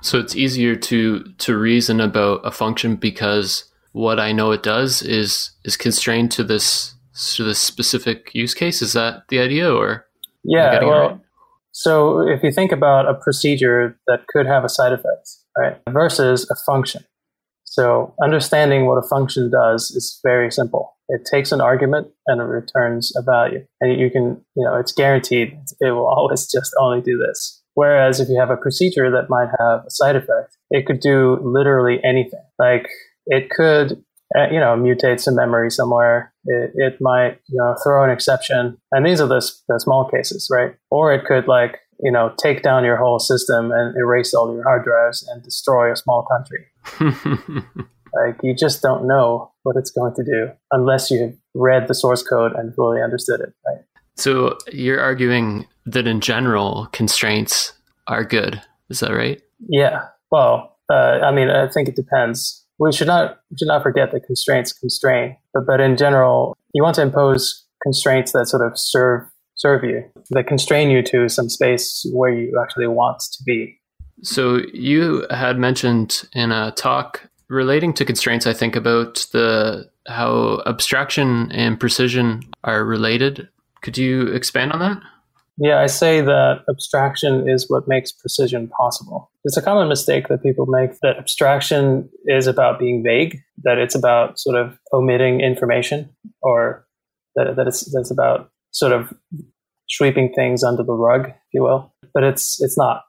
So 0.01 0.19
it's 0.19 0.35
easier 0.35 0.75
to 0.75 1.23
to 1.23 1.57
reason 1.57 1.99
about 1.99 2.41
a 2.45 2.51
function 2.51 2.95
because 2.95 3.65
what 3.91 4.19
I 4.19 4.31
know 4.31 4.51
it 4.51 4.63
does 4.63 5.01
is 5.01 5.51
is 5.65 5.77
constrained 5.77 6.31
to 6.31 6.43
this 6.43 6.95
to 7.35 7.43
this 7.43 7.59
specific 7.59 8.31
use 8.33 8.53
case. 8.53 8.81
Is 8.81 8.93
that 8.93 9.23
the 9.29 9.39
idea, 9.39 9.73
or 9.73 10.05
yeah? 10.43 10.83
Well, 10.83 11.09
right? 11.09 11.19
so 11.71 12.27
if 12.27 12.43
you 12.43 12.51
think 12.51 12.71
about 12.71 13.07
a 13.07 13.13
procedure 13.13 13.99
that 14.07 14.27
could 14.27 14.45
have 14.45 14.63
a 14.63 14.69
side 14.69 14.93
effect, 14.93 15.29
right, 15.57 15.77
versus 15.89 16.49
a 16.49 16.55
function. 16.55 17.03
So 17.65 18.15
understanding 18.23 18.85
what 18.85 18.97
a 18.97 19.07
function 19.07 19.51
does 19.51 19.91
is 19.91 20.19
very 20.23 20.51
simple. 20.51 20.97
It 21.07 21.21
takes 21.31 21.51
an 21.51 21.61
argument 21.61 22.07
and 22.25 22.41
it 22.41 22.45
returns 22.45 23.11
a 23.15 23.21
value, 23.21 23.65
and 23.81 23.99
you 23.99 24.09
can, 24.09 24.43
you 24.55 24.63
know, 24.63 24.75
it's 24.75 24.91
guaranteed 24.91 25.57
it 25.79 25.91
will 25.91 26.07
always 26.17 26.49
just 26.49 26.73
only 26.79 27.01
do 27.01 27.17
this. 27.17 27.58
Whereas 27.73 28.19
if 28.19 28.29
you 28.29 28.39
have 28.39 28.49
a 28.49 28.57
procedure 28.57 29.09
that 29.11 29.29
might 29.29 29.49
have 29.59 29.85
a 29.85 29.89
side 29.89 30.15
effect, 30.15 30.57
it 30.69 30.85
could 30.85 30.99
do 30.99 31.39
literally 31.41 31.99
anything. 32.03 32.43
Like 32.57 32.87
it 33.27 33.49
could 33.49 34.03
uh, 34.37 34.47
you 34.51 34.59
know 34.59 34.75
mutate 34.75 35.19
some 35.19 35.35
memory 35.35 35.71
somewhere. 35.71 36.33
It, 36.45 36.71
it 36.75 36.97
might 36.99 37.39
you 37.47 37.57
know 37.57 37.75
throw 37.83 38.03
an 38.03 38.09
exception. 38.09 38.77
And 38.91 39.05
these 39.05 39.21
are 39.21 39.27
the, 39.27 39.41
the 39.67 39.79
small 39.79 40.09
cases 40.09 40.49
right? 40.51 40.75
Or 40.91 41.13
it 41.13 41.25
could 41.25 41.47
like 41.47 41.79
you 41.99 42.11
know 42.11 42.33
take 42.41 42.63
down 42.63 42.83
your 42.83 42.97
whole 42.97 43.19
system 43.19 43.71
and 43.71 43.95
erase 43.97 44.33
all 44.33 44.53
your 44.53 44.63
hard 44.63 44.83
drives 44.83 45.27
and 45.27 45.43
destroy 45.43 45.91
a 45.91 45.95
small 45.95 46.25
country. 46.25 47.63
Like 48.13 48.37
you 48.43 48.55
just 48.55 48.81
don't 48.81 49.07
know 49.07 49.51
what 49.63 49.75
it's 49.77 49.91
going 49.91 50.13
to 50.15 50.23
do 50.23 50.49
unless 50.71 51.11
you've 51.11 51.35
read 51.53 51.87
the 51.87 51.93
source 51.93 52.23
code 52.23 52.53
and 52.55 52.73
fully 52.73 53.01
understood 53.01 53.39
it 53.41 53.53
right 53.65 53.83
so 54.19 54.57
you're 54.71 54.99
arguing 54.99 55.65
that 55.85 56.07
in 56.07 56.21
general 56.21 56.87
constraints 56.91 57.73
are 58.07 58.23
good 58.23 58.61
is 58.89 58.99
that 58.99 59.13
right 59.13 59.41
yeah 59.67 60.05
well 60.31 60.77
uh, 60.89 61.19
i 61.23 61.31
mean 61.31 61.49
i 61.49 61.67
think 61.67 61.87
it 61.87 61.95
depends 61.95 62.65
we 62.79 62.93
should 62.93 63.07
not 63.07 63.39
we 63.51 63.57
should 63.57 63.67
not 63.67 63.83
forget 63.83 64.11
that 64.11 64.21
constraints 64.25 64.73
constrain, 64.73 65.37
but 65.53 65.65
but 65.67 65.79
in 65.79 65.97
general, 65.97 66.57
you 66.73 66.81
want 66.81 66.95
to 66.95 67.01
impose 67.01 67.65
constraints 67.83 68.31
that 68.31 68.47
sort 68.47 68.65
of 68.65 68.79
serve 68.79 69.23
serve 69.55 69.83
you, 69.83 70.03
that 70.31 70.47
constrain 70.47 70.89
you 70.89 71.03
to 71.03 71.27
some 71.27 71.49
space 71.49 72.05
where 72.13 72.31
you 72.31 72.59
actually 72.61 72.87
want 72.87 73.19
to 73.19 73.43
be. 73.45 73.77
So 74.23 74.61
you 74.73 75.25
had 75.29 75.59
mentioned 75.59 76.23
in 76.33 76.51
a 76.51 76.71
talk 76.71 77.29
relating 77.49 77.93
to 77.93 78.05
constraints, 78.05 78.47
I 78.47 78.53
think 78.53 78.75
about 78.75 79.27
the 79.33 79.89
how 80.07 80.61
abstraction 80.65 81.51
and 81.51 81.79
precision 81.79 82.43
are 82.63 82.85
related. 82.85 83.49
Could 83.81 83.97
you 83.97 84.27
expand 84.27 84.71
on 84.71 84.79
that? 84.79 85.01
Yeah, 85.61 85.81
I 85.81 85.87
say 85.87 86.21
that 86.21 86.63
abstraction 86.69 87.49
is 87.49 87.69
what 87.69 87.85
makes 87.85 88.13
precision 88.13 88.69
possible. 88.69 89.29
It's 89.43 89.57
a 89.57 89.61
common 89.61 89.89
mistake 89.89 90.29
that 90.29 90.41
people 90.41 90.65
make 90.67 90.99
that 91.01 91.17
abstraction 91.17 92.09
is 92.25 92.47
about 92.47 92.79
being 92.79 93.03
vague, 93.03 93.39
that 93.63 93.77
it's 93.77 93.93
about 93.93 94.39
sort 94.39 94.55
of 94.55 94.79
omitting 94.93 95.41
information, 95.41 96.09
or 96.41 96.87
that, 97.35 97.57
that 97.57 97.67
it's 97.67 98.09
about 98.09 98.49
sort 98.71 98.93
of 98.93 99.13
sweeping 99.89 100.31
things 100.33 100.63
under 100.63 100.83
the 100.83 100.93
rug, 100.93 101.27
if 101.27 101.53
you 101.53 101.63
will. 101.63 101.93
But 102.13 102.23
it's 102.23 102.61
it's 102.61 102.77
not. 102.77 103.03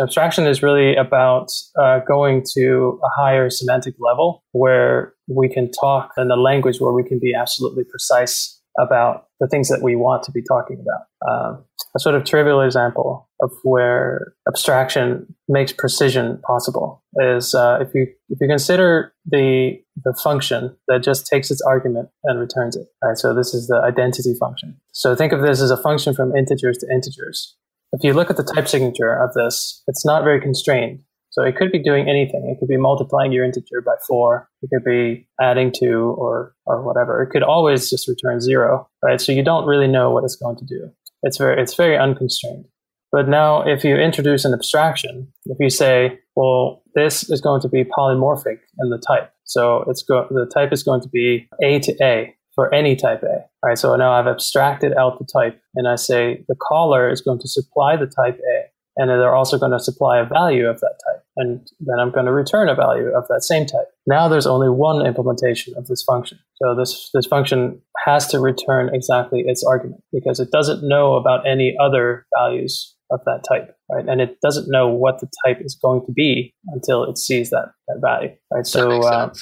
Abstraction 0.00 0.46
is 0.46 0.62
really 0.62 0.96
about 0.96 1.48
uh, 1.78 2.00
going 2.00 2.44
to 2.54 2.98
a 3.04 3.20
higher 3.20 3.50
semantic 3.50 3.94
level 3.98 4.42
where 4.52 5.14
we 5.26 5.48
can 5.48 5.70
talk 5.70 6.12
in 6.16 6.30
a 6.30 6.36
language 6.36 6.80
where 6.80 6.92
we 6.92 7.04
can 7.04 7.18
be 7.18 7.34
absolutely 7.34 7.84
precise 7.84 8.57
about 8.78 9.26
the 9.40 9.46
things 9.48 9.68
that 9.68 9.82
we 9.82 9.96
want 9.96 10.22
to 10.24 10.32
be 10.32 10.42
talking 10.42 10.80
about. 10.80 11.30
Um, 11.30 11.64
a 11.94 12.00
sort 12.00 12.14
of 12.14 12.24
trivial 12.24 12.60
example 12.60 13.28
of 13.40 13.52
where 13.62 14.34
abstraction 14.48 15.34
makes 15.48 15.72
precision 15.72 16.38
possible 16.46 17.02
is 17.16 17.54
uh, 17.54 17.78
if 17.80 17.94
you 17.94 18.06
if 18.28 18.38
you 18.40 18.48
consider 18.48 19.12
the 19.24 19.80
the 20.04 20.14
function 20.22 20.76
that 20.88 21.02
just 21.02 21.26
takes 21.26 21.50
its 21.50 21.60
argument 21.62 22.08
and 22.24 22.38
returns 22.38 22.76
it. 22.76 22.86
Right, 23.02 23.16
so 23.16 23.34
this 23.34 23.54
is 23.54 23.68
the 23.68 23.76
identity 23.76 24.34
function. 24.38 24.80
So 24.92 25.14
think 25.14 25.32
of 25.32 25.40
this 25.40 25.60
as 25.60 25.70
a 25.70 25.76
function 25.76 26.14
from 26.14 26.36
integers 26.36 26.78
to 26.78 26.86
integers. 26.92 27.56
If 27.92 28.04
you 28.04 28.12
look 28.12 28.28
at 28.28 28.36
the 28.36 28.44
type 28.44 28.68
signature 28.68 29.14
of 29.14 29.32
this, 29.34 29.82
it's 29.86 30.04
not 30.04 30.22
very 30.22 30.40
constrained. 30.40 31.00
So 31.30 31.42
it 31.42 31.56
could 31.56 31.70
be 31.70 31.82
doing 31.82 32.08
anything. 32.08 32.48
It 32.48 32.58
could 32.58 32.68
be 32.68 32.76
multiplying 32.76 33.32
your 33.32 33.44
integer 33.44 33.80
by 33.84 33.94
four. 34.06 34.48
It 34.62 34.70
could 34.72 34.84
be 34.84 35.28
adding 35.40 35.72
two 35.72 36.14
or, 36.18 36.54
or 36.66 36.82
whatever. 36.82 37.22
It 37.22 37.30
could 37.30 37.42
always 37.42 37.90
just 37.90 38.08
return 38.08 38.40
zero, 38.40 38.88
right? 39.04 39.20
So 39.20 39.32
you 39.32 39.42
don't 39.42 39.66
really 39.66 39.88
know 39.88 40.10
what 40.10 40.24
it's 40.24 40.36
going 40.36 40.56
to 40.56 40.64
do. 40.64 40.90
It's 41.22 41.36
very, 41.36 41.60
it's 41.60 41.74
very 41.74 41.96
unconstrained. 41.98 42.66
But 43.10 43.28
now 43.28 43.62
if 43.66 43.84
you 43.84 43.96
introduce 43.96 44.44
an 44.44 44.52
abstraction, 44.52 45.32
if 45.46 45.56
you 45.60 45.70
say, 45.70 46.18
Well, 46.36 46.82
this 46.94 47.28
is 47.30 47.40
going 47.40 47.60
to 47.62 47.68
be 47.68 47.84
polymorphic 47.84 48.58
in 48.80 48.90
the 48.90 48.98
type. 48.98 49.32
So 49.44 49.84
it's 49.88 50.02
go- 50.02 50.28
the 50.30 50.46
type 50.52 50.72
is 50.72 50.82
going 50.82 51.00
to 51.02 51.08
be 51.08 51.48
A 51.62 51.78
to 51.80 51.94
A 52.02 52.34
for 52.54 52.74
any 52.74 52.96
type 52.96 53.22
A. 53.22 53.36
All 53.62 53.68
right, 53.68 53.78
so 53.78 53.94
now 53.96 54.12
I've 54.12 54.26
abstracted 54.26 54.92
out 54.94 55.18
the 55.18 55.24
type 55.24 55.60
and 55.74 55.86
I 55.86 55.96
say 55.96 56.44
the 56.48 56.56
caller 56.56 57.08
is 57.10 57.20
going 57.20 57.38
to 57.40 57.48
supply 57.48 57.96
the 57.96 58.06
type 58.06 58.38
A 58.38 58.57
and 58.98 59.08
they're 59.08 59.34
also 59.34 59.58
going 59.58 59.72
to 59.72 59.78
supply 59.78 60.18
a 60.18 60.24
value 60.24 60.66
of 60.66 60.80
that 60.80 60.98
type. 61.06 61.24
And 61.36 61.66
then 61.78 62.00
I'm 62.00 62.10
going 62.10 62.26
to 62.26 62.32
return 62.32 62.68
a 62.68 62.74
value 62.74 63.14
of 63.16 63.28
that 63.28 63.44
same 63.44 63.64
type. 63.64 63.86
Now 64.08 64.26
there's 64.26 64.46
only 64.46 64.68
one 64.68 65.06
implementation 65.06 65.74
of 65.76 65.86
this 65.86 66.02
function. 66.02 66.38
So 66.56 66.74
this, 66.74 67.10
this 67.14 67.24
function 67.24 67.80
has 68.04 68.26
to 68.28 68.40
return 68.40 68.92
exactly 68.92 69.44
its 69.46 69.64
argument 69.64 70.02
because 70.12 70.40
it 70.40 70.50
doesn't 70.50 70.86
know 70.86 71.14
about 71.14 71.46
any 71.46 71.76
other 71.80 72.26
values 72.36 72.96
of 73.10 73.20
that 73.24 73.44
type, 73.48 73.76
right? 73.88 74.04
And 74.06 74.20
it 74.20 74.40
doesn't 74.40 74.68
know 74.68 74.88
what 74.88 75.20
the 75.20 75.28
type 75.46 75.58
is 75.60 75.78
going 75.80 76.04
to 76.06 76.12
be 76.12 76.52
until 76.66 77.04
it 77.04 77.18
sees 77.18 77.50
that, 77.50 77.72
that 77.86 78.00
value, 78.02 78.34
right? 78.52 78.66
so, 78.66 79.00
uh, 79.02 79.32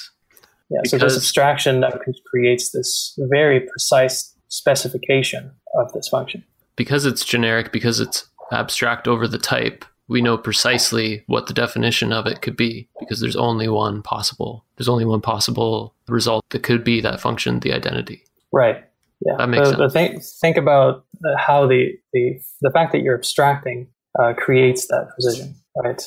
yeah, 0.69 0.81
because 0.83 0.90
so 0.90 0.99
this 0.99 1.16
abstraction 1.16 1.81
that 1.81 1.99
creates 2.27 2.73
this 2.73 3.19
very 3.19 3.61
precise 3.61 4.35
specification 4.49 5.51
of 5.75 5.92
this 5.95 6.09
function. 6.09 6.45
Because 6.77 7.07
it's 7.07 7.25
generic, 7.25 7.73
because 7.73 8.01
it's 8.01 8.29
abstract 8.53 9.09
over 9.09 9.27
the 9.27 9.39
type, 9.39 9.85
we 10.09 10.21
know 10.21 10.39
precisely 10.39 11.25
what 11.27 11.47
the 11.47 11.55
definition 11.55 12.13
of 12.13 12.27
it 12.27 12.43
could 12.43 12.57
be 12.57 12.89
because 13.01 13.21
there's 13.21 13.37
only 13.37 13.69
one 13.69 14.03
possible 14.03 14.65
there's 14.77 14.89
only 14.89 15.05
one 15.05 15.21
possible 15.21 15.95
result 16.09 16.45
that 16.51 16.63
could 16.63 16.85
be 16.85 17.01
that 17.01 17.21
function 17.21 17.61
the 17.61 17.73
identity. 17.73 18.23
Right. 18.53 18.85
Yeah. 19.25 19.37
That 19.39 19.49
makes 19.49 19.71
but, 19.71 19.91
sense. 19.91 19.93
think, 19.93 20.23
think 20.41 20.57
about 20.57 21.05
how 21.39 21.67
the, 21.67 21.93
the 22.13 22.41
the 22.61 22.71
fact 22.71 22.93
that 22.93 23.01
you're 23.01 23.17
abstracting 23.17 23.89
uh, 24.19 24.35
creates 24.35 24.87
that 24.89 25.09
precision 25.15 25.55
right? 25.83 26.03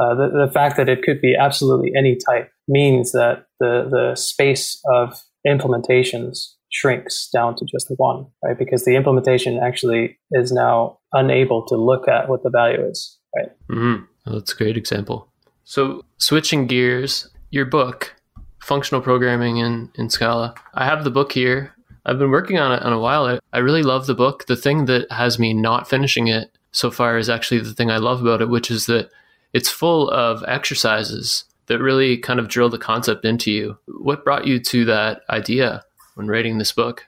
Uh, 0.00 0.14
the, 0.14 0.46
the 0.46 0.52
fact 0.52 0.76
that 0.76 0.88
it 0.88 1.02
could 1.02 1.20
be 1.20 1.34
absolutely 1.34 1.92
any 1.96 2.16
type 2.16 2.50
means 2.68 3.12
that 3.12 3.46
the 3.58 3.88
the 3.90 4.14
space 4.14 4.80
of 4.90 5.20
implementations 5.46 6.54
shrinks 6.70 7.28
down 7.32 7.56
to 7.56 7.64
just 7.64 7.88
one, 7.96 8.26
right? 8.42 8.58
Because 8.58 8.84
the 8.84 8.96
implementation 8.96 9.58
actually 9.58 10.18
is 10.30 10.52
now 10.52 10.98
unable 11.12 11.66
to 11.66 11.76
look 11.76 12.08
at 12.08 12.28
what 12.28 12.42
the 12.42 12.50
value 12.50 12.84
is, 12.84 13.18
right? 13.36 13.50
Mm-hmm. 13.68 14.04
Well, 14.26 14.34
that's 14.36 14.52
a 14.52 14.56
great 14.56 14.76
example. 14.76 15.28
So 15.64 16.04
switching 16.18 16.66
gears, 16.66 17.28
your 17.50 17.64
book, 17.64 18.14
Functional 18.60 19.00
Programming 19.00 19.56
in, 19.56 19.90
in 19.96 20.10
Scala. 20.10 20.54
I 20.74 20.84
have 20.84 21.04
the 21.04 21.10
book 21.10 21.32
here. 21.32 21.74
I've 22.06 22.18
been 22.18 22.30
working 22.30 22.58
on 22.58 22.72
it 22.72 22.82
on 22.82 22.92
a 22.92 22.98
while. 22.98 23.26
I, 23.26 23.38
I 23.52 23.58
really 23.58 23.82
love 23.82 24.06
the 24.06 24.14
book. 24.14 24.46
The 24.46 24.56
thing 24.56 24.84
that 24.86 25.10
has 25.10 25.38
me 25.38 25.52
not 25.52 25.88
finishing 25.88 26.28
it 26.28 26.56
so 26.72 26.90
far 26.90 27.18
is 27.18 27.28
actually 27.28 27.60
the 27.60 27.74
thing 27.74 27.90
I 27.90 27.96
love 27.96 28.20
about 28.20 28.40
it, 28.40 28.48
which 28.48 28.70
is 28.70 28.86
that 28.86 29.10
it's 29.52 29.68
full 29.68 30.08
of 30.10 30.44
exercises 30.46 31.44
that 31.66 31.80
really 31.80 32.16
kind 32.16 32.38
of 32.38 32.48
drill 32.48 32.68
the 32.68 32.78
concept 32.78 33.24
into 33.24 33.50
you. 33.50 33.78
What 33.86 34.24
brought 34.24 34.46
you 34.46 34.60
to 34.60 34.84
that 34.86 35.22
idea 35.30 35.84
when 36.14 36.28
writing 36.28 36.58
this 36.58 36.72
book? 36.72 37.06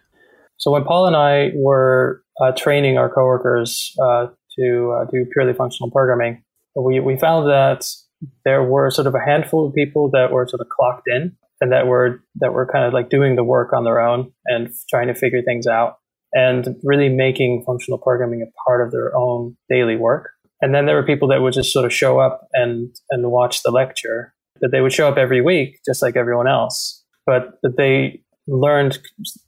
So 0.57 0.71
when 0.71 0.85
Paul 0.85 1.07
and 1.07 1.17
I 1.17 1.51
were 1.55 2.23
uh, 2.41 2.53
training 2.53 2.99
our 2.99 3.09
coworkers 3.09 3.95
uh, 4.01 4.29
to 4.59 4.93
uh, 4.93 5.05
do 5.11 5.27
purely 5.33 5.53
functional 5.55 5.91
programming, 5.91 6.43
we, 6.77 7.01
we 7.01 7.17
found 7.17 7.49
that 7.49 7.87
there 8.45 8.63
were 8.63 8.91
sort 8.91 9.07
of 9.07 9.15
a 9.15 9.21
handful 9.21 9.67
of 9.67 9.75
people 9.75 10.11
that 10.13 10.31
were 10.31 10.47
sort 10.47 10.61
of 10.61 10.69
clocked 10.69 11.09
in 11.09 11.37
and 11.61 11.73
that 11.73 11.87
were 11.87 12.23
that 12.37 12.53
were 12.53 12.67
kind 12.67 12.85
of 12.85 12.93
like 12.93 13.09
doing 13.09 13.37
the 13.37 13.45
work 13.45 13.73
on 13.73 13.85
their 13.85 14.01
own 14.01 14.33
and 14.47 14.71
trying 14.91 15.09
to 15.09 15.15
figure 15.15 15.43
things 15.43 15.67
out 15.67 15.99
and 16.33 16.77
really 16.83 17.09
making 17.09 17.63
functional 17.67 17.99
programming 17.99 18.43
a 18.43 18.51
part 18.67 18.85
of 18.85 18.91
their 18.91 19.15
own 19.17 19.57
daily 19.69 19.97
work. 19.97 20.31
And 20.61 20.75
then 20.75 20.87
there 20.87 20.95
were 20.95 21.05
people 21.05 21.29
that 21.29 21.41
would 21.43 21.53
just 21.53 21.73
sort 21.73 21.85
of 21.85 21.93
show 21.93 22.19
up 22.19 22.49
and 22.53 22.95
and 23.11 23.31
watch 23.31 23.63
the 23.63 23.71
lecture. 23.71 24.35
That 24.61 24.71
they 24.71 24.81
would 24.81 24.93
show 24.93 25.09
up 25.09 25.19
every 25.19 25.41
week, 25.41 25.81
just 25.85 26.03
like 26.03 26.15
everyone 26.15 26.47
else, 26.47 27.03
but 27.27 27.59
that 27.63 27.77
they 27.77 28.23
learned 28.47 28.99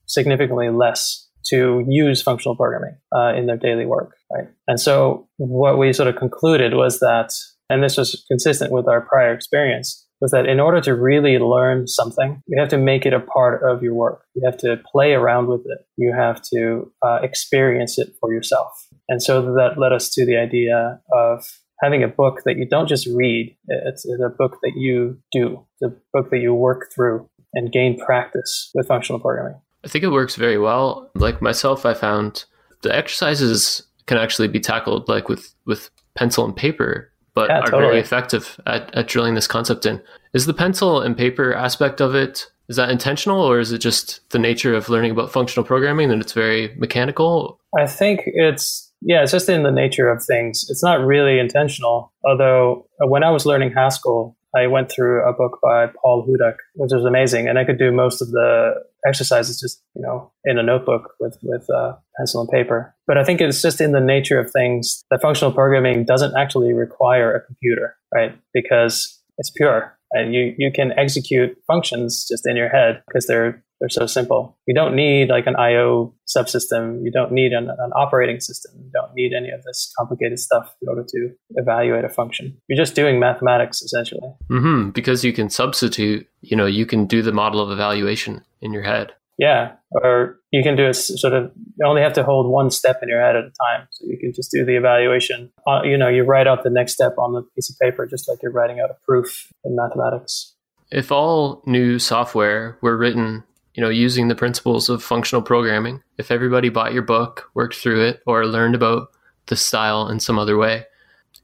significantly 0.06 0.70
less 0.70 1.28
to 1.46 1.84
use 1.88 2.22
functional 2.22 2.56
programming 2.56 2.96
uh, 3.14 3.34
in 3.34 3.46
their 3.46 3.56
daily 3.56 3.86
work. 3.86 4.16
Right? 4.32 4.48
And 4.66 4.80
so 4.80 5.28
what 5.36 5.78
we 5.78 5.92
sort 5.92 6.08
of 6.08 6.16
concluded 6.16 6.74
was 6.74 7.00
that, 7.00 7.32
and 7.68 7.82
this 7.82 7.96
was 7.96 8.24
consistent 8.30 8.72
with 8.72 8.88
our 8.88 9.02
prior 9.02 9.34
experience, 9.34 10.06
was 10.20 10.30
that 10.30 10.46
in 10.46 10.58
order 10.58 10.80
to 10.80 10.94
really 10.94 11.38
learn 11.38 11.86
something, 11.86 12.40
you 12.46 12.58
have 12.58 12.70
to 12.70 12.78
make 12.78 13.04
it 13.04 13.12
a 13.12 13.20
part 13.20 13.62
of 13.62 13.82
your 13.82 13.94
work. 13.94 14.22
You 14.34 14.42
have 14.46 14.56
to 14.58 14.80
play 14.90 15.12
around 15.12 15.48
with 15.48 15.60
it. 15.66 15.86
You 15.96 16.14
have 16.16 16.40
to 16.54 16.90
uh, 17.02 17.18
experience 17.22 17.98
it 17.98 18.14
for 18.20 18.32
yourself. 18.32 18.72
And 19.08 19.22
so 19.22 19.42
that 19.54 19.76
led 19.76 19.92
us 19.92 20.08
to 20.14 20.24
the 20.24 20.36
idea 20.36 21.00
of 21.12 21.44
having 21.82 22.02
a 22.02 22.08
book 22.08 22.42
that 22.46 22.56
you 22.56 22.66
don't 22.66 22.88
just 22.88 23.06
read. 23.06 23.54
It's, 23.68 24.06
it's 24.06 24.22
a 24.22 24.30
book 24.30 24.58
that 24.62 24.72
you 24.76 25.18
do. 25.30 25.66
It's 25.80 25.92
a 25.92 25.96
book 26.12 26.30
that 26.30 26.38
you 26.38 26.54
work 26.54 26.90
through 26.94 27.28
and 27.54 27.72
gain 27.72 27.98
practice 27.98 28.70
with 28.74 28.86
functional 28.86 29.20
programming. 29.20 29.60
I 29.84 29.88
think 29.88 30.04
it 30.04 30.10
works 30.10 30.36
very 30.36 30.58
well. 30.58 31.10
Like 31.14 31.42
myself, 31.42 31.84
I 31.84 31.94
found 31.94 32.44
the 32.82 32.94
exercises 32.94 33.82
can 34.06 34.18
actually 34.18 34.48
be 34.48 34.60
tackled 34.60 35.08
like 35.08 35.28
with, 35.28 35.54
with 35.66 35.90
pencil 36.14 36.44
and 36.44 36.54
paper, 36.54 37.10
but 37.34 37.48
yeah, 37.48 37.60
are 37.60 37.66
totally. 37.66 37.82
very 37.82 38.00
effective 38.00 38.58
at, 38.66 38.94
at 38.94 39.08
drilling 39.08 39.34
this 39.34 39.46
concept 39.46 39.86
in. 39.86 40.02
Is 40.32 40.46
the 40.46 40.54
pencil 40.54 41.00
and 41.00 41.16
paper 41.16 41.54
aspect 41.54 42.00
of 42.00 42.14
it 42.14 42.46
is 42.68 42.76
that 42.76 42.90
intentional 42.90 43.42
or 43.42 43.60
is 43.60 43.72
it 43.72 43.78
just 43.78 44.28
the 44.30 44.38
nature 44.38 44.74
of 44.74 44.88
learning 44.88 45.10
about 45.10 45.30
functional 45.30 45.64
programming 45.64 46.08
that 46.08 46.18
it's 46.18 46.32
very 46.32 46.74
mechanical? 46.76 47.60
I 47.78 47.86
think 47.86 48.22
it's 48.26 48.90
yeah, 49.02 49.22
it's 49.22 49.32
just 49.32 49.50
in 49.50 49.64
the 49.64 49.70
nature 49.70 50.08
of 50.08 50.24
things. 50.24 50.64
It's 50.70 50.82
not 50.82 51.04
really 51.04 51.38
intentional. 51.38 52.12
Although 52.24 52.86
uh, 53.02 53.06
when 53.06 53.22
I 53.22 53.30
was 53.30 53.44
learning 53.44 53.72
Haskell, 53.72 54.34
I 54.56 54.66
went 54.66 54.90
through 54.90 55.28
a 55.28 55.32
book 55.32 55.58
by 55.62 55.88
Paul 56.02 56.26
Hudak, 56.26 56.56
which 56.74 56.92
was 56.92 57.04
amazing, 57.04 57.48
and 57.48 57.58
I 57.58 57.64
could 57.64 57.78
do 57.78 57.90
most 57.90 58.22
of 58.22 58.30
the 58.30 58.74
exercises 59.06 59.60
just 59.60 59.82
you 59.94 60.02
know 60.02 60.32
in 60.44 60.58
a 60.58 60.62
notebook 60.62 61.14
with 61.20 61.38
with 61.42 61.68
uh, 61.70 61.94
pencil 62.16 62.40
and 62.40 62.50
paper. 62.50 62.94
But 63.06 63.18
I 63.18 63.24
think 63.24 63.40
it's 63.40 63.62
just 63.62 63.80
in 63.80 63.92
the 63.92 64.00
nature 64.00 64.38
of 64.38 64.50
things 64.50 65.04
that 65.10 65.22
functional 65.22 65.52
programming 65.52 66.04
doesn't 66.04 66.36
actually 66.36 66.72
require 66.72 67.34
a 67.34 67.40
computer, 67.40 67.96
right? 68.14 68.36
Because 68.52 69.20
it's 69.38 69.50
pure, 69.50 69.96
and 70.12 70.34
you 70.34 70.54
you 70.58 70.70
can 70.70 70.92
execute 70.98 71.56
functions 71.66 72.26
just 72.28 72.46
in 72.46 72.56
your 72.56 72.68
head 72.68 73.02
because 73.08 73.26
they're 73.26 73.63
they're 73.80 73.88
so 73.88 74.06
simple. 74.06 74.56
You 74.66 74.74
don't 74.74 74.94
need 74.94 75.28
like 75.28 75.46
an 75.46 75.56
I/O 75.56 76.14
subsystem. 76.26 77.04
You 77.04 77.10
don't 77.10 77.32
need 77.32 77.52
an, 77.52 77.68
an, 77.70 77.92
operating 77.94 78.40
system. 78.40 78.72
You 78.76 78.90
don't 78.92 79.14
need 79.14 79.32
any 79.32 79.50
of 79.50 79.62
this 79.64 79.92
complicated 79.98 80.38
stuff 80.38 80.74
in 80.80 80.88
order 80.88 81.04
to 81.06 81.30
evaluate 81.56 82.04
a 82.04 82.08
function. 82.08 82.56
You're 82.68 82.78
just 82.78 82.94
doing 82.94 83.18
mathematics 83.18 83.82
essentially. 83.82 84.32
Mm-hmm, 84.50 84.90
because 84.90 85.24
you 85.24 85.32
can 85.32 85.50
substitute. 85.50 86.26
You 86.40 86.56
know, 86.56 86.66
you 86.66 86.86
can 86.86 87.06
do 87.06 87.22
the 87.22 87.32
model 87.32 87.60
of 87.60 87.70
evaluation 87.70 88.44
in 88.60 88.72
your 88.72 88.82
head. 88.82 89.12
Yeah, 89.36 89.72
or 89.90 90.38
you 90.52 90.62
can 90.62 90.76
do 90.76 90.86
a 90.86 90.94
sort 90.94 91.32
of. 91.32 91.50
You 91.56 91.86
only 91.86 92.02
have 92.02 92.12
to 92.14 92.22
hold 92.22 92.50
one 92.50 92.70
step 92.70 93.00
in 93.02 93.08
your 93.08 93.20
head 93.20 93.34
at 93.34 93.44
a 93.44 93.50
time, 93.50 93.88
so 93.90 94.06
you 94.06 94.16
can 94.16 94.32
just 94.32 94.52
do 94.52 94.64
the 94.64 94.76
evaluation. 94.76 95.50
Uh, 95.66 95.82
you 95.82 95.98
know, 95.98 96.08
you 96.08 96.22
write 96.22 96.46
out 96.46 96.62
the 96.62 96.70
next 96.70 96.92
step 96.92 97.16
on 97.18 97.32
the 97.32 97.42
piece 97.56 97.68
of 97.68 97.76
paper, 97.80 98.06
just 98.06 98.28
like 98.28 98.38
you're 98.42 98.52
writing 98.52 98.78
out 98.78 98.90
a 98.90 98.96
proof 99.04 99.52
in 99.64 99.74
mathematics. 99.74 100.54
If 100.92 101.10
all 101.10 101.62
new 101.66 101.98
software 101.98 102.78
were 102.80 102.96
written 102.96 103.42
you 103.74 103.82
know, 103.82 103.90
using 103.90 104.28
the 104.28 104.34
principles 104.34 104.88
of 104.88 105.02
functional 105.02 105.42
programming. 105.42 106.02
If 106.18 106.30
everybody 106.30 106.68
bought 106.68 106.92
your 106.92 107.02
book, 107.02 107.50
worked 107.54 107.74
through 107.74 108.06
it, 108.06 108.20
or 108.26 108.46
learned 108.46 108.74
about 108.74 109.08
the 109.46 109.56
style 109.56 110.08
in 110.08 110.20
some 110.20 110.38
other 110.38 110.56
way, 110.56 110.84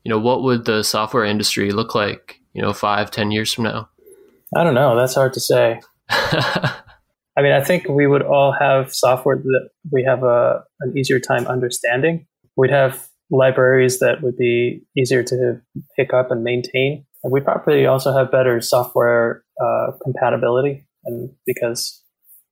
you 0.04 0.10
know, 0.10 0.18
what 0.18 0.42
would 0.42 0.64
the 0.64 0.82
software 0.82 1.24
industry 1.24 1.72
look 1.72 1.94
like, 1.94 2.40
you 2.54 2.62
know, 2.62 2.72
five, 2.72 3.10
ten 3.10 3.30
years 3.30 3.52
from 3.52 3.64
now? 3.64 3.88
I 4.56 4.64
don't 4.64 4.74
know. 4.74 4.96
That's 4.96 5.14
hard 5.14 5.32
to 5.34 5.40
say. 5.40 5.80
I 6.10 7.42
mean, 7.42 7.52
I 7.52 7.62
think 7.62 7.88
we 7.88 8.06
would 8.06 8.22
all 8.22 8.52
have 8.52 8.92
software 8.92 9.36
that 9.36 9.68
we 9.90 10.04
have 10.04 10.22
a, 10.22 10.62
an 10.80 10.96
easier 10.96 11.20
time 11.20 11.46
understanding. 11.46 12.26
We'd 12.56 12.70
have 12.70 13.08
libraries 13.30 14.00
that 14.00 14.22
would 14.22 14.36
be 14.36 14.82
easier 14.96 15.22
to 15.22 15.60
pick 15.96 16.12
up 16.12 16.30
and 16.30 16.42
maintain. 16.42 17.06
And 17.22 17.32
we'd 17.32 17.44
probably 17.44 17.86
also 17.86 18.12
have 18.12 18.32
better 18.32 18.60
software 18.60 19.44
uh, 19.62 19.92
compatibility. 20.02 20.86
And 21.04 21.30
because 21.46 22.02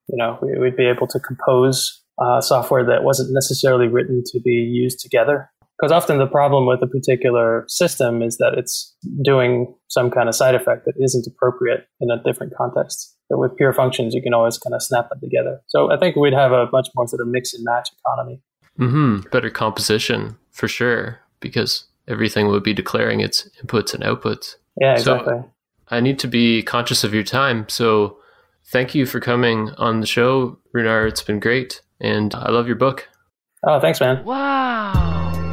you 0.08 0.16
know, 0.16 0.38
we, 0.42 0.58
would 0.58 0.76
be 0.76 0.86
able 0.86 1.06
to 1.08 1.20
compose 1.20 2.02
uh, 2.20 2.40
software 2.40 2.84
that 2.84 3.04
wasn't 3.04 3.32
necessarily 3.32 3.86
written 3.88 4.22
to 4.26 4.40
be 4.40 4.52
used 4.52 5.00
together. 5.00 5.50
Because 5.78 5.92
often 5.92 6.18
the 6.18 6.26
problem 6.26 6.66
with 6.66 6.82
a 6.82 6.88
particular 6.88 7.64
system 7.68 8.20
is 8.20 8.38
that 8.38 8.54
it's 8.56 8.96
doing 9.22 9.72
some 9.86 10.10
kind 10.10 10.28
of 10.28 10.34
side 10.34 10.56
effect 10.56 10.86
that 10.86 10.94
isn't 10.98 11.26
appropriate 11.28 11.86
in 12.00 12.10
a 12.10 12.20
different 12.24 12.52
context. 12.56 13.14
But 13.30 13.38
with 13.38 13.56
pure 13.56 13.72
functions, 13.72 14.12
you 14.12 14.20
can 14.20 14.34
always 14.34 14.58
kind 14.58 14.74
of 14.74 14.82
snap 14.82 15.08
them 15.08 15.20
together. 15.20 15.60
So 15.68 15.92
I 15.92 15.96
think 15.96 16.16
we'd 16.16 16.32
have 16.32 16.50
a 16.50 16.68
much 16.72 16.88
more 16.96 17.06
sort 17.06 17.20
of 17.20 17.28
mix 17.28 17.54
and 17.54 17.62
match 17.64 17.90
economy. 18.04 18.42
Mm-hmm. 18.78 19.28
Better 19.30 19.50
composition 19.50 20.36
for 20.50 20.66
sure, 20.66 21.20
because 21.38 21.84
everything 22.08 22.48
would 22.48 22.64
be 22.64 22.74
declaring 22.74 23.20
its 23.20 23.48
inputs 23.62 23.94
and 23.94 24.02
outputs. 24.02 24.56
Yeah, 24.80 24.94
exactly. 24.94 25.34
So 25.34 25.50
I 25.90 26.00
need 26.00 26.18
to 26.20 26.26
be 26.26 26.62
conscious 26.62 27.04
of 27.04 27.14
your 27.14 27.22
time. 27.22 27.68
So 27.68 28.18
thank 28.70 28.94
you 28.94 29.06
for 29.06 29.20
coming 29.20 29.70
on 29.78 30.00
the 30.00 30.06
show, 30.06 30.58
Runar. 30.74 31.08
It's 31.08 31.22
been 31.22 31.40
great. 31.40 31.82
And 32.00 32.34
I 32.34 32.50
love 32.50 32.66
your 32.66 32.76
book. 32.76 33.08
Oh, 33.66 33.80
thanks, 33.80 34.00
man. 34.00 34.24
Wow. 34.24 35.47